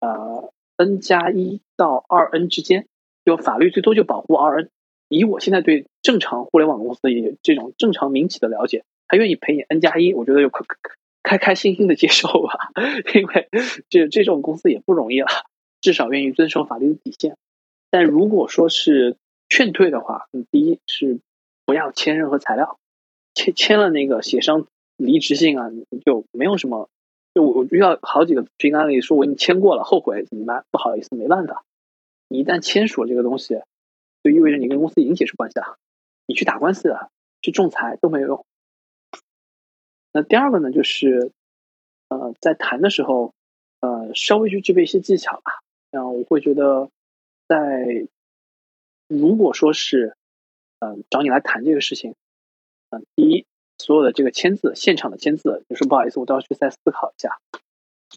[0.00, 2.88] 呃 n 加一到二 n 之间，
[3.24, 4.70] 就法律最多就保护二 n。
[5.08, 10.64] 以我现在对正常互联网公司的这种正常民企的了解，他愿意赔你 n 加一，我觉得就可
[11.22, 12.70] 开开心心的接受吧，
[13.14, 13.48] 因为
[13.88, 15.28] 这这种公司也不容易了，
[15.80, 17.36] 至少愿意遵守法律的底线。
[17.90, 19.16] 但如果说是
[19.48, 21.20] 劝退的话，你第一是
[21.64, 22.78] 不要签任何材料，
[23.34, 24.66] 签签了那个协商。
[24.98, 25.70] 离职信啊，
[26.06, 26.88] 就没有什么。
[27.34, 30.64] 就我我遇到好几个咨询案例，说我已经签过了，后悔怎么办？
[30.70, 31.62] 不好意思，没办法。
[32.28, 33.60] 你一旦签署了这个东西，
[34.26, 35.78] 就意味着你跟公司已经解除关系了。
[36.26, 36.96] 你去打官司、
[37.42, 38.46] 去仲裁都没有用。
[40.10, 41.30] 那第二个呢，就是
[42.08, 43.32] 呃，在谈的时候，
[43.78, 45.60] 呃，稍微去具备一些技巧吧。
[45.92, 46.90] 然后我会觉得，
[47.46, 48.08] 在
[49.06, 50.16] 如果说是
[50.80, 52.16] 嗯找你来谈这个事情，
[52.90, 53.46] 嗯，第一。
[53.78, 57.38] 所有的这个签字，现场的签字，就说不好意思，我都要去再思考一下。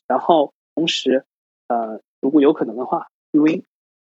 [0.07, 1.25] 然后同时，
[1.67, 3.65] 呃，如果有可能的话，录音，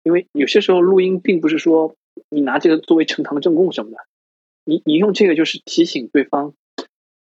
[0.02, 1.94] 因为有些时候录音并不是说
[2.28, 3.98] 你拿这个作为呈堂证供什么的，
[4.64, 6.54] 你你用这个就是提醒对方，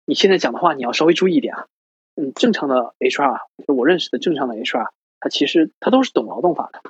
[0.05, 1.65] 你现在讲的话你要稍微注意一点啊。
[2.15, 4.89] 嗯，正常的 HR，就我认识的正常的 HR，
[5.19, 6.81] 他其实他都是懂劳动法的。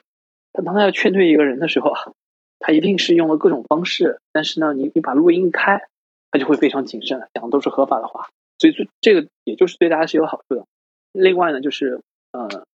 [0.53, 1.93] 他当他要劝退一个人的时候，
[2.59, 5.81] 他一定是用了各种方式，但是呢，你你把录音开。
[6.31, 8.29] 他就会非常谨慎，讲的都是合法的话，
[8.59, 10.67] 所以这这个也就是对大家是有好处的。
[11.11, 12.01] 另外呢，就是
[12.31, 12.67] 呃，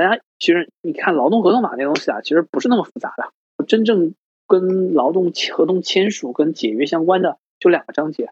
[0.00, 3.64] 大家其实你看劳动合同法那东西啊，其实不是那么复杂的。
[3.66, 4.14] 真正
[4.46, 8.30] 跟劳动合同签署跟解约相关的就两个章节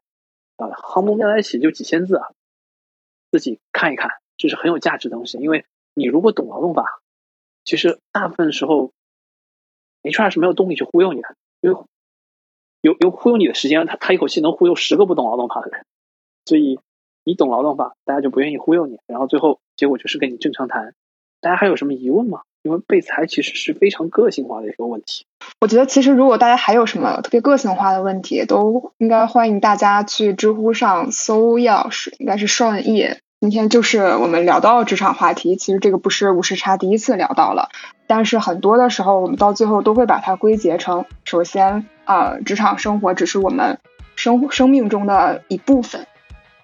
[0.56, 2.28] 啊，行目加在一起就几千字啊，
[3.30, 5.36] 自己看一看，这是很有价值的东西。
[5.36, 7.02] 因为你如果懂劳动法，
[7.64, 8.92] 其实大部分时候
[10.02, 11.78] HR 是没有动力去忽悠你的，因为。
[12.80, 15.84] 有有忽悠你的时间，他他一口气能忽悠十个不懂劳动法的人，
[16.44, 16.78] 所以
[17.24, 20.94] 你懂劳动法，大家就不愿意忽悠你，然后最后结果就是跟你正常谈。
[21.40, 22.40] 大家还有什么疑问吗？
[22.62, 25.24] 因为被裁其实是非常个性化的一个问题。
[25.60, 33.20] 我觉得其实如果大家还有什么特别个性化的问题，都应该欢迎大家去知乎上搜钥匙，应该是双叶。
[33.40, 37.68] 今天就是我们聊到职场话题，其实这个不是五十差第一次聊到了，
[38.08, 43.78] 但是很多的时候我们到最后都会把它归结成，首先啊，职场生活只是我们
[44.16, 46.08] 生生命中的一部分，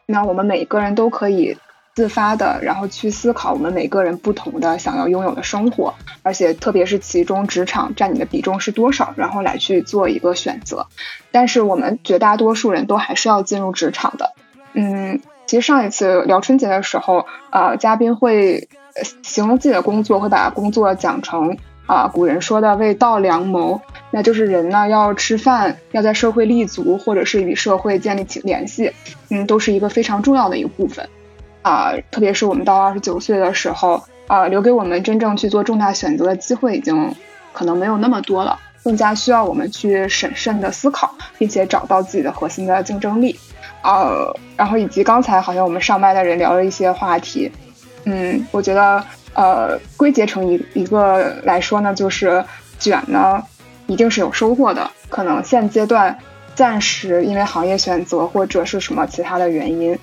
[0.06, 1.56] 那我们每个人都可以
[1.94, 10.86] 自发的，然后去思考我们每个人不同的想要拥有的生活，而且特别是其中职场占你的比重是多少，然后来去做一个选择。
[11.30, 14.32] 但是我们绝大多数人都还是要进入职场的，
[14.72, 15.20] 嗯。
[15.46, 18.66] 其实上一次聊春节的时候，呃，嘉宾会
[19.22, 23.82] 形容自己的工作，会把工作讲成啊，古人说的为道良谋。
[24.10, 28.92] 那就是人呢要吃饭，要在社会立足，或者是与社会建立起联系，
[29.28, 31.06] 嗯，都是一个非常重要的一个部分。
[31.64, 37.14] 啊，特别是我们到二十九岁的时候，啊，留给我们真正去做重大选择的机会已经
[37.54, 43.34] 可能没有那么多了，更加需要我们去审慎的思考，并且找到自己的核心的竞争力。
[43.82, 47.50] 呃，然后以及刚才好像我们上麦的人聊了一些话题，
[48.04, 52.44] 嗯，我觉得呃归结成一一个来说呢，就是
[52.78, 53.42] 卷呢
[53.86, 56.18] 一定是有收获的，可能现阶段
[56.54, 59.98] 暂时因为行业选择或者是什么其他的原因，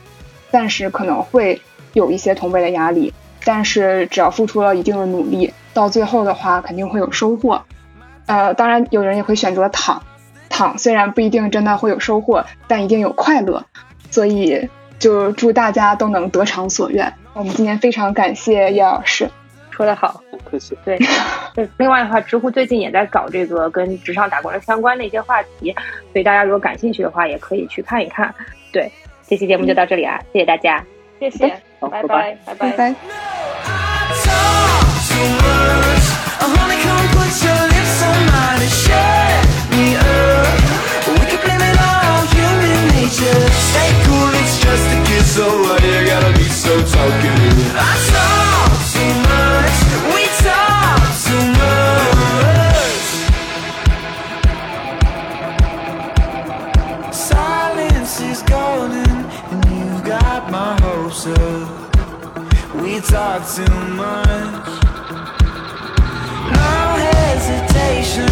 [0.52, 1.62] 暂时可能会
[1.94, 3.14] 有一些同辈的压力，
[3.44, 7.64] 但是只要付出了一定的努力，到最后的话肯定会有收获。
[8.28, 10.04] 呃，当然有人也会选择躺。
[10.50, 13.66] 躺虽然不一定真的会有收获，但一定有快乐，
[14.10, 14.70] 所以
[15.00, 17.14] 就祝大家都能得偿所愿。
[17.34, 19.30] 我们今天非常感谢叶老师，
[19.70, 20.78] 说得好，不客气。
[20.84, 21.00] 对，
[21.78, 25.74] 另外的话，知乎最近也在搞这个跟职场打工人相关的一些话题，
[26.12, 28.36] 所以大家如果感兴趣的话，也可以去看一看。
[28.74, 28.92] 对，
[29.32, 30.84] 这期节目就到这里啊，谢谢大家，
[31.18, 31.48] 谢谢，
[31.80, 32.94] 拜拜，拜拜，拜拜。
[43.72, 47.72] Stay cool, it's just a kiss, so why you gotta be so talkative?
[47.74, 47.80] I
[48.12, 49.31] talk too much,
[63.12, 64.84] talk too much.
[66.56, 68.32] No hesitation,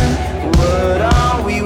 [0.56, 1.61] what are we